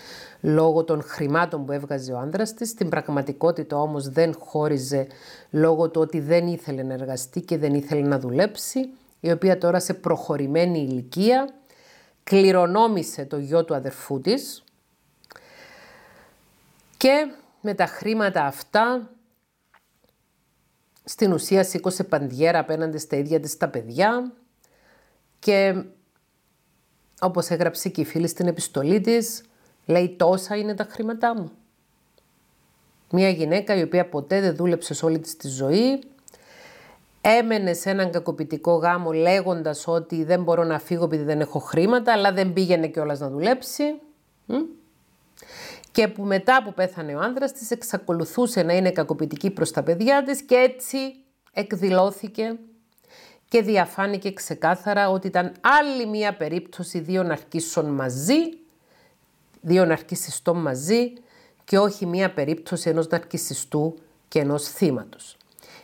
λόγω 0.42 0.84
των 0.84 1.04
χρημάτων 1.04 1.66
που 1.66 1.72
έβγαζε 1.72 2.14
ο 2.14 2.18
άνδρας 2.18 2.54
της. 2.54 2.70
Στην 2.70 2.90
πραγματικότητα 2.90 3.78
όμως 3.78 4.10
δεν 4.10 4.36
χώριζε 4.40 5.08
λόγω 5.50 5.90
του 5.90 6.02
ότι 6.02 6.20
δεν 6.20 6.48
ήθελε 6.48 6.84
να 6.84 6.94
εργαστεί 6.94 7.42
και 7.42 7.58
δεν 7.58 7.74
ήθελε 7.74 8.08
να 8.08 8.20
δουλέψει, 8.20 8.90
η 9.20 9.32
οποία 9.32 9.58
τώρα 9.58 9.80
σε 9.80 9.94
προχωρημένη 9.94 10.80
ηλικία 10.80 11.50
κληρονόμησε 12.24 13.26
το 13.26 13.38
γιο 13.38 13.66
του 13.66 13.76
αδερφού 13.76 14.22
της 14.22 14.64
και 16.98 17.28
με 17.62 17.74
τα 17.74 17.86
χρήματα 17.86 18.46
αυτά 18.46 19.10
στην 21.06 21.34
ουσία 21.34 21.64
σήκωσε 21.64 22.04
παντιέρα 22.04 22.60
απέναντι 22.60 22.98
στα 22.98 23.16
ίδια 23.16 23.40
της 23.40 23.58
τα 23.58 23.70
παιδιά 23.70 24.34
και 25.40 25.84
όπως 27.22 27.50
έγραψε 27.50 27.90
και 27.90 28.02
η 28.02 28.06
φίλη 28.06 28.28
στην 28.28 28.48
επιστολή 28.48 29.02
της, 29.02 29.44
λέει 29.86 30.16
τόσα 30.18 30.56
είναι 30.56 30.74
τα 30.76 30.88
χρήματά 30.90 31.36
μου. 31.36 31.52
Μια 33.12 33.30
γυναίκα 33.30 33.76
η 33.76 33.82
οποία 33.82 34.10
ποτέ 34.10 34.42
δεν 34.42 34.56
δούλεψε 34.56 34.94
σε 34.94 35.06
όλη 35.06 35.20
της 35.20 35.38
τη 35.38 35.48
ζωή, 35.48 36.04
έμενε 37.22 37.74
σε 37.74 37.90
έναν 37.90 38.12
κακοποιητικό 38.12 38.76
γάμο 38.76 39.12
λέγοντας 39.12 39.88
ότι 39.88 40.24
δεν 40.24 40.44
μπορώ 40.44 40.64
να 40.64 40.80
φύγω 40.80 41.04
επειδή 41.04 41.24
δεν 41.24 41.40
έχω 41.40 41.60
χρήματα, 41.60 42.14
αλλά 42.14 42.34
δεν 42.34 42.54
πήγαινε 42.54 42.88
κιόλας 42.88 43.20
να 43.20 43.30
δουλέψει 43.30 43.84
και 45.96 46.08
που 46.08 46.24
μετά 46.24 46.64
που 46.64 46.74
πέθανε 46.74 47.16
ο 47.16 47.20
άνδρας 47.20 47.52
της 47.52 47.72
εξακολουθούσε 47.72 48.64
να 48.64 48.74
είναι 48.74 48.92
κακοποιητική 48.92 49.50
προς 49.50 49.72
τα 49.72 49.84
παιδιά 49.84 50.24
της 50.24 50.42
και 50.42 50.56
έτσι 50.56 50.98
εκδηλώθηκε 51.54 52.58
και 53.48 53.62
διαφάνηκε 53.62 54.32
ξεκάθαρα 54.32 55.10
ότι 55.10 55.28
ήταν 55.28 55.52
άλλη 55.62 56.06
μία 56.06 56.36
περίπτωση 56.36 57.00
δύο 57.00 57.24
ναρκίσεων 57.24 57.86
μαζί, 57.86 58.40
δύο 59.62 59.86
ναρκισιστών 59.86 60.58
μαζί 60.58 61.14
και 61.64 61.78
όχι 61.78 62.06
μία 62.06 62.34
περίπτωση 62.34 62.90
ενός 62.90 63.08
ναρκισιστού 63.08 63.98
και 64.28 64.40
ενός 64.40 64.68
θύματος. 64.68 65.38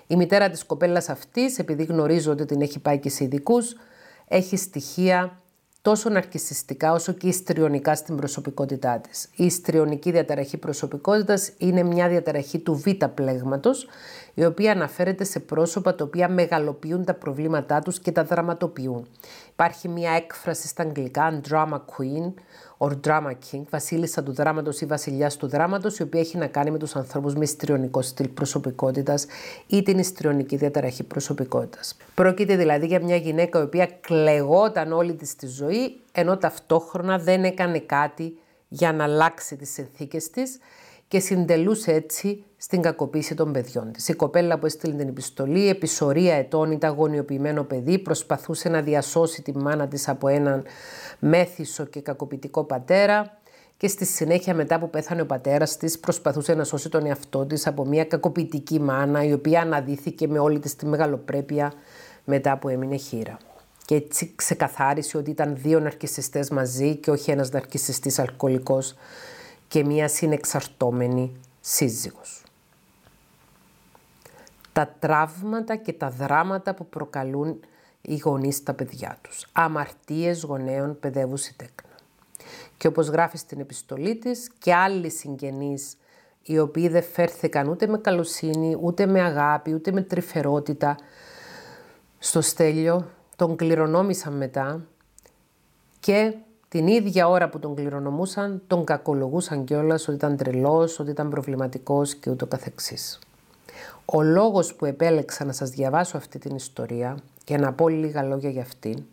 Η 0.08 0.16
μητέρα 0.16 0.50
της 0.50 0.66
κοπέλας 0.66 1.10
αυτής, 1.10 1.60
επειδή 1.60 1.84
γνωρίζω 1.84 2.32
ότι 2.32 2.46
την 2.46 2.62
έχει 2.62 2.80
πάει 2.80 3.00
και 3.00 3.10
σε 3.10 3.24
ειδικούς, 3.24 3.76
έχει 4.28 4.58
στοιχεία 4.58 5.42
τόσο 5.82 6.10
ναρκισιστικά 6.10 6.92
όσο 6.92 7.12
και 7.12 7.28
ιστριονικά 7.28 7.96
στην 7.96 8.16
προσωπικότητά 8.16 9.00
της. 9.00 9.30
Η 9.36 9.46
ιστριονική 9.46 10.12
διαταραχή 10.12 10.58
προσωπικότητας 10.58 11.52
είναι 11.58 11.84
μια 11.84 12.08
διαταραχή 12.08 12.60
του 12.60 12.74
β' 12.74 13.06
πλέγματος, 13.06 13.88
η 14.34 14.46
οποία 14.46 14.72
αναφέρεται 14.72 15.24
σε 15.24 15.40
πρόσωπα 15.40 15.96
τα 15.96 16.04
οποία 16.04 16.30
μεγαλοποιούν 16.30 17.06
τα 17.06 17.14
προβλήματά 17.14 17.80
τους 17.80 18.00
και 18.00 18.12
τα 18.12 18.24
δραματοποιούν. 18.24 19.08
Υπάρχει 19.62 19.88
μια 19.88 20.12
έκφραση 20.12 20.68
στα 20.68 20.84
αγγλικά, 20.84 21.42
drama 21.50 21.76
queen, 21.76 22.34
or 22.78 22.92
drama 23.08 23.30
king, 23.30 23.62
βασίλισσα 23.70 24.24
του 24.24 24.34
δράματος 24.34 24.82
ή 24.82 24.86
βασιλιάς 24.86 25.38
του 25.38 25.48
δράματος, 25.48 25.98
η 25.98 26.04
οποία 26.04 26.20
έχει 26.20 26.38
να 26.38 26.48
κάνει 26.48 26.72
με 26.72 26.78
τους 26.78 26.96
ανθρώπους 26.96 27.36
με 27.36 27.44
ιστριονικό 27.44 28.02
στυλ 28.02 28.28
προσωπικότητας 28.28 29.26
ή 29.68 29.84
την 29.84 29.98
ιστριονική 29.98 30.56
διαταραχή 30.56 31.04
προσωπικότητας. 31.04 31.98
Πρόκειται 32.16 32.56
δηλαδή 32.56 32.86
για 32.86 33.02
μια 33.02 33.16
γυναίκα 33.16 33.60
η 33.60 33.64
οποία 33.64 33.86
κλεγόταν 33.86 34.92
όλη 34.92 35.14
της 35.14 35.36
τη 35.36 35.48
ζωή, 35.48 36.02
ενώ 36.12 36.38
ταυτόχρονα 36.38 37.18
δεν 37.18 37.44
έκανε 37.44 37.80
κάτι 37.80 38.38
για 38.68 38.94
να 38.94 39.04
αλλάξει 39.04 39.56
τις 39.56 39.70
συνθήκες 39.74 40.30
της 40.30 40.60
και 41.12 41.20
συντελούσε 41.20 41.94
έτσι 41.94 42.44
στην 42.58 42.82
κακοποίηση 42.82 43.36
των 43.36 43.52
παιδιών 43.52 43.92
της. 43.92 44.08
Η 44.08 44.14
κοπέλα 44.14 44.60
που 44.60 44.66
έστειλε 44.66 44.94
την 44.94 45.08
επιστολή, 45.08 45.70
επισορία 45.70 46.36
ετών, 46.36 46.72
ήταν 46.72 46.90
αγωνιοποιημένο 46.92 47.64
παιδί, 47.64 48.00
προσπαθούσε 48.00 48.70
να 48.70 48.82
διασώσει 48.82 49.42
τη 49.42 49.58
μάνα 49.58 49.88
της 49.88 50.08
από 50.08 50.28
έναν 50.28 50.64
μέθησο 51.20 51.86
και 51.86 52.02
κακοποιητικό 52.02 52.64
πατέρα 52.64 53.38
και 53.78 53.88
στη 53.88 54.06
συνέχεια 54.06 54.54
μετά 54.54 54.80
που 54.80 54.90
πέθανε 54.90 55.22
ο 55.22 55.26
πατέρας 55.26 55.78
της 55.78 56.00
προσπαθούσε 56.00 56.54
να 56.54 56.64
σώσει 56.64 56.90
τον 56.90 57.06
εαυτό 57.06 57.46
της 57.46 57.68
από 57.68 57.86
μια 57.86 58.06
κακοποιητική 58.06 58.80
μάνα 58.80 59.24
η 59.24 59.34
οποία 59.34 59.62
αναδύθηκε 59.62 60.28
με 60.28 60.40
όλη 60.40 60.60
της 60.60 60.76
τη 60.76 60.86
μεγαλοπρέπεια 60.86 61.74
μετά 62.24 62.58
που 62.58 62.70
έμεινε 62.70 62.96
χείρα. 62.96 63.38
Και 63.86 63.96
έτσι 63.96 64.32
ξεκαθάρισε 64.36 65.18
ότι 65.18 65.30
ήταν 65.30 65.56
δύο 65.58 65.80
ναρκισιστές 65.80 66.50
μαζί 66.50 66.96
και 66.96 67.12
όχι 67.12 67.32
ένας 67.32 67.52
ναρκισιστής 67.52 68.20
αλκοολικός 68.20 68.96
και 69.72 69.84
μία 69.84 70.08
συνεξαρτώμενη 70.08 71.36
σύζυγος. 71.62 72.44
Τα 74.74 74.96
τραύματα 75.00 75.76
και 75.76 75.94
τα 75.94 76.10
δράματα 76.10 76.74
που 76.74 76.86
προκαλούν 76.86 77.60
οι 78.02 78.18
γονείς 78.18 78.56
στα 78.56 78.74
παιδιά 78.74 79.18
τους. 79.22 79.48
Αμαρτίες 79.52 80.44
γονέων 80.44 81.00
παιδεύουσι 81.00 81.56
τέκνα. 81.56 81.96
Και 82.78 82.88
όπως 82.88 83.08
γράφει 83.08 83.38
στην 83.38 83.60
επιστολή 83.60 84.16
της 84.16 84.50
και 84.60 84.74
άλλοι 84.74 85.10
συγγενείς 85.10 85.98
οι 86.44 86.60
οποίοι 86.60 86.88
δεν 86.88 87.04
φέρθηκαν 87.04 87.68
ούτε 87.68 87.88
με 87.88 87.98
καλοσύνη, 87.98 88.78
ούτε 88.82 89.06
με 89.06 89.22
αγάπη, 89.22 89.74
ούτε 89.74 89.92
με 89.92 90.02
τρυφερότητα 90.02 90.98
στο 92.20 92.42
στέλιο, 92.42 93.10
τον 93.36 93.56
κληρονόμησαν 93.56 94.34
μετά 94.34 94.86
και 96.00 96.34
την 96.72 96.88
ίδια 96.88 97.28
ώρα 97.28 97.50
που 97.50 97.60
τον 97.60 97.76
κληρονομούσαν, 97.76 98.62
τον 98.68 98.84
κακολογούσαν 98.84 99.64
κιόλας 99.64 100.08
ότι 100.08 100.18
ήταν 100.18 100.38
τρελός, 100.38 101.00
ότι 101.00 101.10
ήταν 101.10 101.30
προβληματικός 101.30 102.16
και 102.16 102.30
ούτω 102.30 102.46
καθεξής. 102.46 103.20
Ο 104.06 104.22
λόγος 104.22 104.76
που 104.76 104.86
επέλεξα 104.86 105.46
να 105.46 105.52
σας 105.52 105.70
διαβάσω 105.70 106.18
αυτή 106.18 106.40
την 106.40 106.56
ιστορία 106.56 107.18
και 107.44 107.58
να 107.58 107.74
πω 107.74 107.88
λίγα 107.88 108.24
λόγια 108.24 108.50
για 108.50 108.62
αυτήν, 108.62 109.04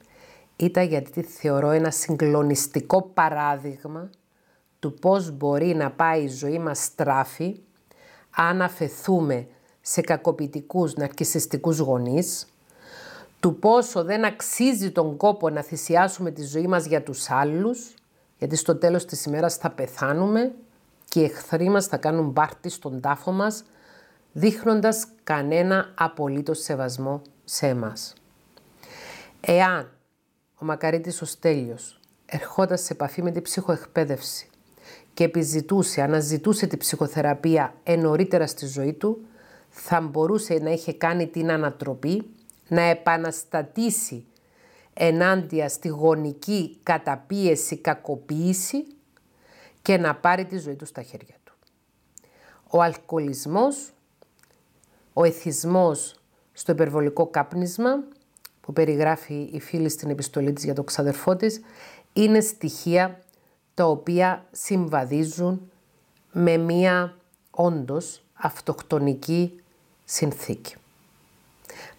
ήταν 0.57 0.87
γιατί 0.87 1.11
τη 1.11 1.23
θεωρώ 1.23 1.71
ένα 1.71 1.91
συγκλονιστικό 1.91 3.03
παράδειγμα 3.15 4.11
του 4.79 4.95
πώς 4.95 5.31
μπορεί 5.31 5.75
να 5.75 5.91
πάει 5.91 6.23
η 6.23 6.29
ζωή 6.29 6.59
μας 6.59 6.79
στράφη 6.79 7.61
αν 8.31 8.63
αφαιθούμε 8.63 9.47
σε 9.81 10.01
κακοποιητικούς 10.01 10.95
ναρκισιστικούς 10.95 11.79
γονείς, 11.79 12.47
του 13.41 13.59
πόσο 13.59 14.05
δεν 14.05 14.25
αξίζει 14.25 14.91
τον 14.91 15.17
κόπο 15.17 15.51
να 15.51 15.63
θυσιάσουμε 15.63 16.31
τη 16.31 16.45
ζωή 16.45 16.67
μας 16.67 16.87
για 16.87 17.03
τους 17.03 17.31
άλλους, 17.31 17.95
γιατί 18.39 18.57
στο 18.57 18.77
τέλος 18.77 19.05
της 19.05 19.25
ημέρας 19.25 19.57
θα 19.57 19.71
πεθάνουμε 19.71 20.55
και 21.05 21.21
οι 21.21 21.25
εχθροί 21.25 21.69
μας 21.69 21.87
θα 21.87 21.97
κάνουν 21.97 22.33
πάρτι 22.33 22.69
στον 22.69 23.01
τάφο 23.01 23.33
μας, 23.33 23.65
δείχνοντας 24.33 25.07
κανένα 25.25 25.93
απολύτως 25.95 26.59
σεβασμό 26.59 27.23
σε 27.45 27.67
εμάς. 27.67 28.15
Εάν 29.41 29.91
ο 30.59 30.65
Μακαρίτης 30.65 31.23
ο 31.23 31.25
Στέλιος 31.25 32.01
ερχόταν 32.27 32.79
σε 32.79 32.93
επαφή 32.93 33.23
με 33.23 33.31
την 33.31 33.43
ψυχοεκπαίδευση 33.43 34.49
και 35.15 35.25
επιζητούσε, 35.25 36.03
αναζητούσε 36.03 36.67
την 36.67 36.79
ψυχοθεραπεία 36.79 37.75
ενωρίτερα 37.83 38.47
στη 38.47 38.67
ζωή 38.67 38.93
του, 38.93 39.27
θα 39.69 40.01
μπορούσε 40.01 40.55
να 40.55 40.71
είχε 40.71 40.93
κάνει 40.93 41.27
την 41.27 41.51
ανατροπή, 41.51 42.31
να 42.69 42.83
επαναστατήσει 42.83 44.27
ενάντια 44.95 45.69
στη 45.69 45.89
γονική 45.89 46.79
καταπίεση, 46.83 47.77
κακοποίηση 47.77 48.87
και 49.83 49.97
να 49.97 50.15
πάρει 50.15 50.45
τη 50.45 50.59
ζωή 50.59 50.75
του 50.75 50.87
στα 50.87 51.03
χέρια 51.03 51.35
του. 51.45 51.53
Ο 52.71 52.83
αλκοολισμός, 52.83 53.93
ο 55.13 55.25
εθισμός 55.25 56.21
στο 56.53 56.73
υπερβολικό 56.73 57.27
κάπνισμα, 57.27 57.91
που 58.61 58.73
περιγράφει 58.73 59.49
η 59.53 59.61
φίλη 59.61 59.89
στην 59.89 60.11
επιστολή 60.11 60.53
της 60.53 60.65
για 60.65 60.75
το 60.75 60.85
ξαδερφό 60.85 61.37
της, 61.37 61.61
είναι 62.13 62.41
στοιχεία 62.41 63.23
τα 63.75 63.85
οποία 63.85 64.47
συμβαδίζουν 64.51 65.71
με 66.33 66.57
μία 66.57 67.17
όντως 67.51 68.23
αυτοκτονική 68.33 69.61
συνθήκη. 70.05 70.75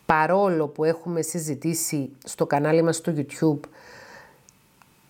Παρόλο 0.10 0.68
που 0.68 0.84
έχουμε 0.84 1.22
συζητήσει 1.22 2.12
στο 2.26 2.45
κανάλι 2.45 2.82
μας 2.82 2.95
στο 2.95 3.14
YouTube 3.16 3.60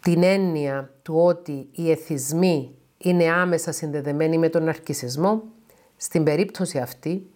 την 0.01 0.23
έννοια 0.23 0.91
του 1.01 1.15
ότι 1.15 1.67
οι 1.71 1.91
εθισμοί 1.91 2.75
είναι 2.97 3.31
άμεσα 3.31 3.71
συνδεδεμένοι 3.71 4.37
με 4.37 4.49
τον 4.49 4.67
αρκισισμό, 4.67 5.43
στην 5.97 6.23
περίπτωση 6.23 6.77
αυτή 6.79 7.29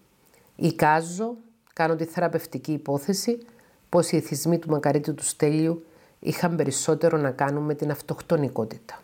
εικάζω, 0.56 1.36
κάνω 1.74 1.96
τη 1.96 2.06
θεραπευτική 2.06 2.72
υπόθεση, 2.72 3.38
πως 3.90 4.12
οι 4.12 4.16
εθισμοί 4.16 4.60
του 4.60 4.70
Μακαρίτη 4.70 5.14
του 5.14 5.24
Στέλιου 5.24 5.86
είχαν 6.20 6.56
περισσότερο 6.56 7.18
να 7.18 7.32
κάνουν 7.32 7.64
με 7.64 7.74
την 7.74 7.92
αυτοκτονικότητα. 7.92 9.02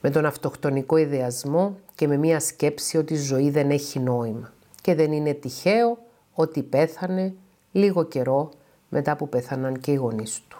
Με 0.00 0.10
τον 0.10 0.26
αυτοκτονικό 0.26 0.96
ιδεασμό 0.96 1.78
και 1.94 2.08
με 2.08 2.16
μια 2.16 2.40
σκέψη 2.40 2.96
ότι 2.96 3.14
η 3.14 3.16
ζωή 3.16 3.50
δεν 3.50 3.70
έχει 3.70 3.98
νόημα 3.98 4.52
και 4.80 4.94
δεν 4.94 5.12
είναι 5.12 5.32
τυχαίο 5.34 5.98
ότι 6.34 6.62
πέθανε 6.62 7.34
λίγο 7.72 8.04
καιρό 8.04 8.50
μετά 8.88 9.16
που 9.16 9.28
πέθαναν 9.28 9.80
και 9.80 9.90
οι 9.90 9.94
γονείς 9.94 10.40
του. 10.48 10.56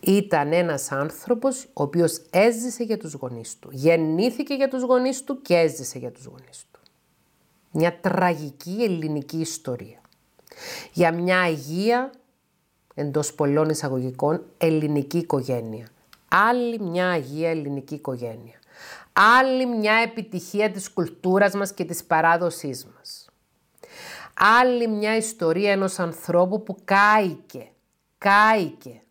Ήταν 0.00 0.52
ένας 0.52 0.92
άνθρωπος 0.92 1.64
ο 1.64 1.82
οποίος 1.82 2.22
έζησε 2.30 2.82
για 2.82 2.98
τους 2.98 3.12
γονείς 3.12 3.58
του. 3.58 3.68
Γεννήθηκε 3.72 4.54
για 4.54 4.68
τους 4.68 4.82
γονείς 4.82 5.24
του 5.24 5.42
και 5.42 5.54
έζησε 5.54 5.98
για 5.98 6.10
τους 6.10 6.24
γονείς 6.24 6.66
του. 6.72 6.80
Μια 7.70 8.00
τραγική 8.00 8.76
ελληνική 8.80 9.38
ιστορία 9.38 10.00
για 10.92 11.12
μια 11.12 11.40
αγία, 11.40 12.10
εντός 12.94 13.34
πολλών 13.34 13.68
εισαγωγικών, 13.68 14.42
ελληνική 14.58 15.18
οικογένεια. 15.18 15.88
Άλλη 16.28 16.80
μια 16.80 17.08
αγία 17.08 17.50
ελληνική 17.50 17.94
οικογένεια. 17.94 18.58
Άλλη 19.12 19.66
μια 19.66 19.94
επιτυχία 19.94 20.70
της 20.70 20.90
κουλτούρας 20.90 21.54
μας 21.54 21.72
και 21.72 21.84
της 21.84 22.04
παράδοσής 22.04 22.86
μας. 22.86 23.29
Άλλη 24.42 24.88
μια 24.88 25.16
ιστορία 25.16 25.72
ενός 25.72 25.98
ανθρώπου 25.98 26.62
που 26.62 26.76
κάηκε, 26.84 27.68
κάηκε, 28.18 29.02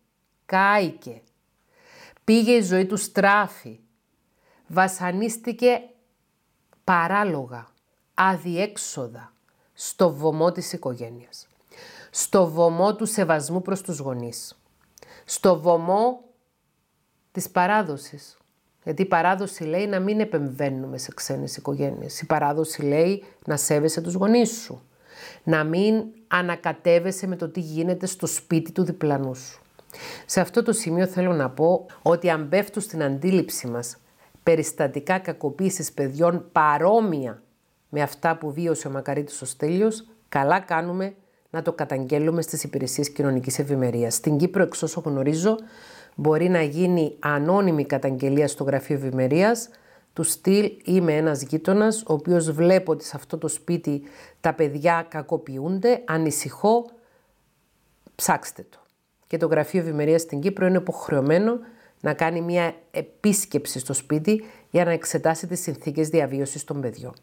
κάηκε. 0.46 1.22
Πήγε 2.24 2.52
η 2.52 2.62
ζωή 2.62 2.86
του 2.86 2.96
στράφη. 2.96 3.78
Βασανίστηκε 4.66 5.80
παράλογα, 6.84 7.68
αδιέξοδα 8.14 9.32
στο 9.72 10.12
βωμό 10.12 10.52
της 10.52 10.72
οικογένειας. 10.72 11.48
Στο 12.10 12.48
βωμό 12.48 12.96
του 12.96 13.06
σεβασμού 13.06 13.62
προς 13.62 13.80
τους 13.80 13.98
γονείς. 13.98 14.60
Στο 15.24 15.60
βωμό 15.60 16.24
της 17.32 17.50
παράδοσης. 17.50 18.38
Γιατί 18.84 19.02
η 19.02 19.06
παράδοση 19.06 19.64
λέει 19.64 19.86
να 19.86 20.00
μην 20.00 20.20
επεμβαίνουμε 20.20 20.98
σε 20.98 21.12
ξένες 21.14 21.56
οικογένειες. 21.56 22.20
Η 22.20 22.26
παράδοση 22.26 22.82
λέει 22.82 23.24
να 23.46 23.56
σέβεσαι 23.56 24.00
τους 24.00 24.14
γονείς 24.14 24.50
σου. 24.50 24.84
Να 25.44 25.64
μην 25.64 26.04
ανακατεύεσαι 26.28 27.26
με 27.26 27.36
το 27.36 27.48
τι 27.48 27.60
γίνεται 27.60 28.06
στο 28.06 28.26
σπίτι 28.26 28.72
του 28.72 28.84
διπλανού 28.84 29.34
σου. 29.34 29.60
Σε 30.26 30.40
αυτό 30.40 30.62
το 30.62 30.72
σημείο 30.72 31.06
θέλω 31.06 31.32
να 31.32 31.50
πω 31.50 31.86
ότι 32.02 32.30
αν 32.30 32.48
πέφτουν 32.48 32.82
στην 32.82 33.02
αντίληψη 33.02 33.66
μας 33.66 33.96
περιστατικά 34.42 35.18
κακοποίησης 35.18 35.92
παιδιών 35.92 36.48
παρόμοια 36.52 37.42
με 37.88 38.02
αυτά 38.02 38.36
που 38.36 38.52
βίωσε 38.52 38.88
ο 38.88 38.90
Μακαρίτης 38.90 39.42
ο 39.42 39.46
Στέλιος, 39.46 40.06
καλά 40.28 40.60
κάνουμε 40.60 41.14
να 41.50 41.62
το 41.62 41.72
καταγγέλουμε 41.72 42.42
στις 42.42 42.64
υπηρεσίες 42.64 43.10
κοινωνικής 43.10 43.58
ευημερίας. 43.58 44.14
Στην 44.14 44.36
Κύπρο, 44.36 44.62
εξ 44.62 44.82
όσο 44.82 45.02
γνωρίζω, 45.04 45.56
μπορεί 46.14 46.48
να 46.48 46.62
γίνει 46.62 47.16
ανώνυμη 47.18 47.84
καταγγελία 47.84 48.48
στο 48.48 48.64
Γραφείο 48.64 48.96
Ευημερίας 48.96 49.68
του 50.12 50.22
στυλ 50.22 50.72
είμαι 50.84 51.16
ένας 51.16 51.42
γείτονας, 51.42 52.02
ο 52.02 52.12
οποίος 52.12 52.52
βλέπω 52.52 52.92
ότι 52.92 53.04
σε 53.04 53.12
αυτό 53.14 53.38
το 53.38 53.48
σπίτι 53.48 54.02
τα 54.40 54.54
παιδιά 54.54 55.06
κακοποιούνται, 55.08 56.02
ανησυχώ, 56.06 56.90
ψάξτε 58.14 58.66
το. 58.70 58.78
Και 59.26 59.36
το 59.36 59.46
Γραφείο 59.46 59.80
Ευημερίας 59.80 60.20
στην 60.20 60.40
Κύπρο 60.40 60.66
είναι 60.66 60.78
υποχρεωμένο 60.78 61.58
να 62.00 62.14
κάνει 62.14 62.40
μια 62.40 62.74
επίσκεψη 62.90 63.78
στο 63.78 63.92
σπίτι 63.92 64.44
για 64.70 64.84
να 64.84 64.90
εξετάσει 64.90 65.46
τις 65.46 65.60
συνθήκες 65.60 66.08
διαβίωσης 66.08 66.64
των 66.64 66.80
παιδιών 66.80 67.14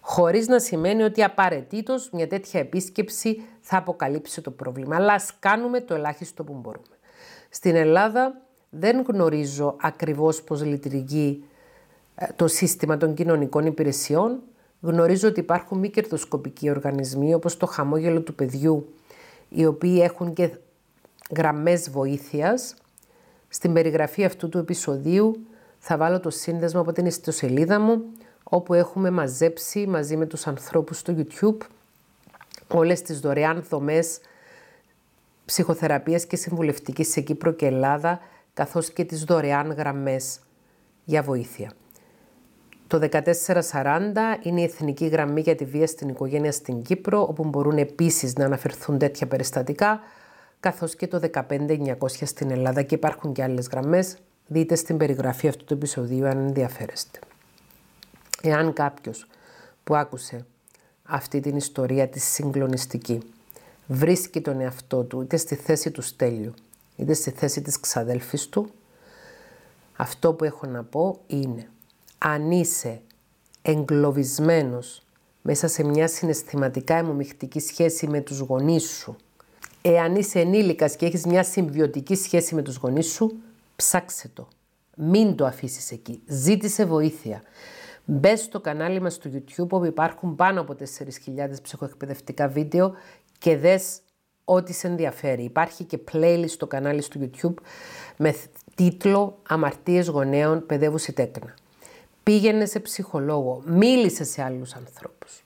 χωρίς 0.00 0.48
να 0.48 0.58
σημαίνει 0.58 1.02
ότι 1.02 1.22
απαραίτητος 1.22 2.10
μια 2.12 2.26
τέτοια 2.28 2.60
επίσκεψη 2.60 3.42
θα 3.60 3.76
αποκαλύψει 3.76 4.40
το 4.40 4.50
πρόβλημα. 4.50 4.96
Αλλά 4.96 5.12
ας 5.12 5.30
κάνουμε 5.38 5.80
το 5.80 5.94
ελάχιστο 5.94 6.44
που 6.44 6.52
μπορούμε. 6.52 6.96
Στην 7.48 7.76
Ελλάδα 7.76 8.40
δεν 8.70 9.04
γνωρίζω 9.08 9.76
ακριβώς 9.80 10.42
πώς 10.42 10.64
λειτουργεί 10.64 11.44
ε, 11.44 11.51
το 12.36 12.48
σύστημα 12.48 12.96
των 12.96 13.14
κοινωνικών 13.14 13.66
υπηρεσιών. 13.66 14.38
Γνωρίζω 14.80 15.28
ότι 15.28 15.40
υπάρχουν 15.40 15.78
μη 15.78 15.90
κερδοσκοπικοί 15.90 16.70
οργανισμοί 16.70 17.34
όπως 17.34 17.56
το 17.56 17.66
χαμόγελο 17.66 18.20
του 18.20 18.34
παιδιού, 18.34 18.94
οι 19.48 19.66
οποίοι 19.66 20.00
έχουν 20.02 20.32
και 20.32 20.50
γραμμές 21.36 21.90
βοήθειας. 21.90 22.74
Στην 23.48 23.72
περιγραφή 23.72 24.24
αυτού 24.24 24.48
του 24.48 24.58
επεισοδίου 24.58 25.46
θα 25.78 25.96
βάλω 25.96 26.20
το 26.20 26.30
σύνδεσμο 26.30 26.80
από 26.80 26.92
την 26.92 27.06
ιστοσελίδα 27.06 27.80
μου, 27.80 28.02
όπου 28.42 28.74
έχουμε 28.74 29.10
μαζέψει 29.10 29.86
μαζί 29.86 30.16
με 30.16 30.26
τους 30.26 30.46
ανθρώπους 30.46 30.98
στο 30.98 31.14
YouTube 31.16 31.66
όλες 32.68 33.02
τις 33.02 33.20
δωρεάν 33.20 33.64
δομές 33.68 34.20
ψυχοθεραπείας 35.44 36.26
και 36.26 36.36
συμβουλευτικής 36.36 37.08
σε 37.08 37.20
Κύπρο 37.20 37.52
και 37.52 37.66
Ελλάδα, 37.66 38.20
καθώς 38.54 38.90
και 38.90 39.04
τις 39.04 39.24
δωρεάν 39.24 39.72
γραμμές 39.72 40.40
για 41.04 41.22
βοήθεια. 41.22 41.72
Το 42.92 43.08
1440 43.10 43.74
είναι 44.42 44.60
η 44.60 44.64
εθνική 44.64 45.06
γραμμή 45.06 45.40
για 45.40 45.54
τη 45.54 45.64
βία 45.64 45.86
στην 45.86 46.08
οικογένεια 46.08 46.52
στην 46.52 46.82
Κύπρο, 46.82 47.26
όπου 47.28 47.44
μπορούν 47.44 47.78
επίσης 47.78 48.34
να 48.34 48.44
αναφερθούν 48.44 48.98
τέτοια 48.98 49.26
περιστατικά, 49.26 50.00
καθώς 50.60 50.96
και 50.96 51.06
το 51.06 51.20
15900 51.32 51.94
στην 52.24 52.50
Ελλάδα 52.50 52.82
και 52.82 52.94
υπάρχουν 52.94 53.32
και 53.32 53.42
άλλες 53.42 53.68
γραμμές. 53.68 54.16
Δείτε 54.46 54.74
στην 54.74 54.96
περιγραφή 54.96 55.48
αυτού 55.48 55.64
του 55.64 55.74
επεισοδίου 55.74 56.26
αν 56.26 56.38
ενδιαφέρεστε. 56.38 57.18
Εάν 58.42 58.72
κάποιος 58.72 59.26
που 59.84 59.96
άκουσε 59.96 60.46
αυτή 61.02 61.40
την 61.40 61.56
ιστορία 61.56 62.08
της 62.08 62.24
συγκλονιστική 62.24 63.20
βρίσκει 63.86 64.40
τον 64.40 64.60
εαυτό 64.60 65.02
του 65.02 65.20
είτε 65.20 65.36
στη 65.36 65.54
θέση 65.54 65.90
του 65.90 66.02
Στέλιου 66.02 66.54
είτε 66.96 67.12
στη 67.12 67.30
θέση 67.30 67.62
της 67.62 67.80
ξαδέλφης 67.80 68.48
του, 68.48 68.70
αυτό 69.96 70.32
που 70.32 70.44
έχω 70.44 70.66
να 70.66 70.82
πω 70.84 71.20
είναι 71.26 71.66
αν 71.66 71.71
είσαι 72.50 73.00
εγκλωβισμένος 73.62 75.02
μέσα 75.42 75.68
σε 75.68 75.84
μια 75.84 76.08
συναισθηματικά 76.08 76.94
αιμομιχτική 76.94 77.60
σχέση 77.60 78.06
με 78.06 78.20
τους 78.20 78.38
γονείς 78.38 78.84
σου. 78.90 79.16
Εάν 79.82 80.14
είσαι 80.14 80.40
ενήλικας 80.40 80.96
και 80.96 81.06
έχεις 81.06 81.26
μια 81.26 81.42
συμβιωτική 81.42 82.14
σχέση 82.14 82.54
με 82.54 82.62
τους 82.62 82.76
γονείς 82.76 83.06
σου, 83.06 83.36
ψάξε 83.76 84.28
το. 84.34 84.48
Μην 84.96 85.34
το 85.36 85.46
αφήσεις 85.46 85.90
εκεί. 85.90 86.22
Ζήτησε 86.26 86.84
βοήθεια. 86.84 87.42
Μπε 88.04 88.36
στο 88.36 88.60
κανάλι 88.60 89.00
μας 89.00 89.14
στο 89.14 89.30
YouTube 89.34 89.68
όπου 89.68 89.84
υπάρχουν 89.84 90.36
πάνω 90.36 90.60
από 90.60 90.76
4.000 90.78 90.84
ψυχοεκπαιδευτικά 91.62 92.48
βίντεο 92.48 92.94
και 93.38 93.56
δες 93.56 94.00
ό,τι 94.44 94.72
σε 94.72 94.86
ενδιαφέρει. 94.86 95.42
Υπάρχει 95.42 95.84
και 95.84 95.98
playlist 96.12 96.48
στο 96.48 96.66
κανάλι 96.66 97.02
στο 97.02 97.20
YouTube 97.20 97.54
με 98.16 98.34
τίτλο 98.74 99.38
«Αμαρτίες 99.48 100.08
γονέων 100.08 100.66
παιδεύουση 100.66 101.12
τέκνα». 101.12 101.54
Πήγαινε 102.22 102.66
σε 102.66 102.80
ψυχολόγο, 102.80 103.62
μίλησε 103.66 104.24
σε 104.24 104.42
άλλους 104.42 104.74
ανθρώπους. 104.74 105.44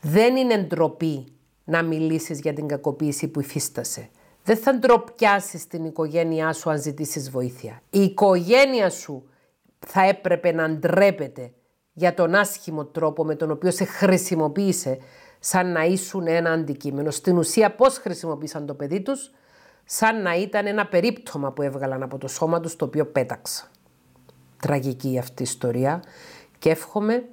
Δεν 0.00 0.36
είναι 0.36 0.58
ντροπή 0.58 1.24
να 1.64 1.82
μιλήσεις 1.82 2.40
για 2.40 2.52
την 2.52 2.68
κακοποίηση 2.68 3.28
που 3.28 3.40
υφίστασε. 3.40 4.08
Δεν 4.44 4.56
θα 4.56 4.78
ντροπιάσεις 4.78 5.66
την 5.66 5.84
οικογένειά 5.84 6.52
σου 6.52 6.70
αν 6.70 6.80
ζητήσεις 6.80 7.30
βοήθεια. 7.30 7.82
Η 7.90 8.00
οικογένεια 8.00 8.90
σου 8.90 9.28
θα 9.78 10.02
έπρεπε 10.02 10.52
να 10.52 10.70
ντρέπεται 10.70 11.52
για 11.92 12.14
τον 12.14 12.34
άσχημο 12.34 12.84
τρόπο 12.84 13.24
με 13.24 13.34
τον 13.34 13.50
οποίο 13.50 13.70
σε 13.70 13.84
χρησιμοποίησε 13.84 14.98
σαν 15.38 15.72
να 15.72 15.84
ήσουν 15.84 16.26
ένα 16.26 16.50
αντικείμενο. 16.50 17.10
Στην 17.10 17.36
ουσία 17.38 17.74
πώς 17.74 17.98
χρησιμοποίησαν 17.98 18.66
το 18.66 18.74
παιδί 18.74 19.00
τους, 19.00 19.30
σαν 19.84 20.22
να 20.22 20.34
ήταν 20.36 20.66
ένα 20.66 20.86
περίπτωμα 20.86 21.52
που 21.52 21.62
έβγαλαν 21.62 22.02
από 22.02 22.18
το 22.18 22.28
σώμα 22.28 22.60
τους 22.60 22.76
το 22.76 22.84
οποίο 22.84 23.06
πέταξα. 23.06 23.70
Τραγική 24.62 25.18
αυτή 25.18 25.42
η 25.42 25.46
ιστορία 25.48 26.02
και 26.58 26.70
εύχομαι 26.70 27.24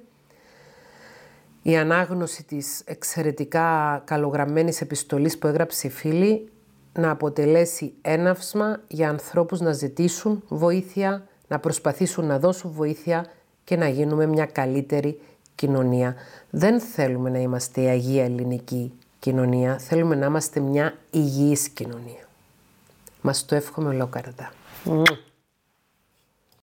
η 1.62 1.76
ανάγνωση 1.76 2.44
της 2.44 2.82
εξαιρετικά 2.84 4.02
καλογραμμένης 4.04 4.80
επιστολής 4.80 5.38
που 5.38 5.46
έγραψε 5.46 5.86
η 5.86 5.90
φίλη 5.90 6.48
να 6.92 7.10
αποτελέσει 7.10 7.92
έναυσμα 8.02 8.80
για 8.88 9.08
ανθρώπους 9.08 9.60
να 9.60 9.72
ζητήσουν 9.72 10.42
βοήθεια, 10.48 11.26
να 11.48 11.58
προσπαθήσουν 11.58 12.24
να 12.24 12.38
δώσουν 12.38 12.70
βοήθεια 12.70 13.26
και 13.64 13.76
να 13.76 13.88
γίνουμε 13.88 14.26
μια 14.26 14.46
καλύτερη 14.46 15.20
κοινωνία. 15.54 16.14
Δεν 16.50 16.80
θέλουμε 16.80 17.30
να 17.30 17.38
είμαστε 17.38 17.80
η 17.80 17.86
Αγία 17.86 18.24
Ελληνική 18.24 18.92
κοινωνία, 19.18 19.78
θέλουμε 19.78 20.14
να 20.14 20.26
είμαστε 20.26 20.60
μια 20.60 20.94
υγιής 21.10 21.68
κοινωνία. 21.68 22.28
Μας 23.20 23.44
το 23.44 23.54
εύχομαι 23.54 23.88
ολόκαρδα. 23.88 24.52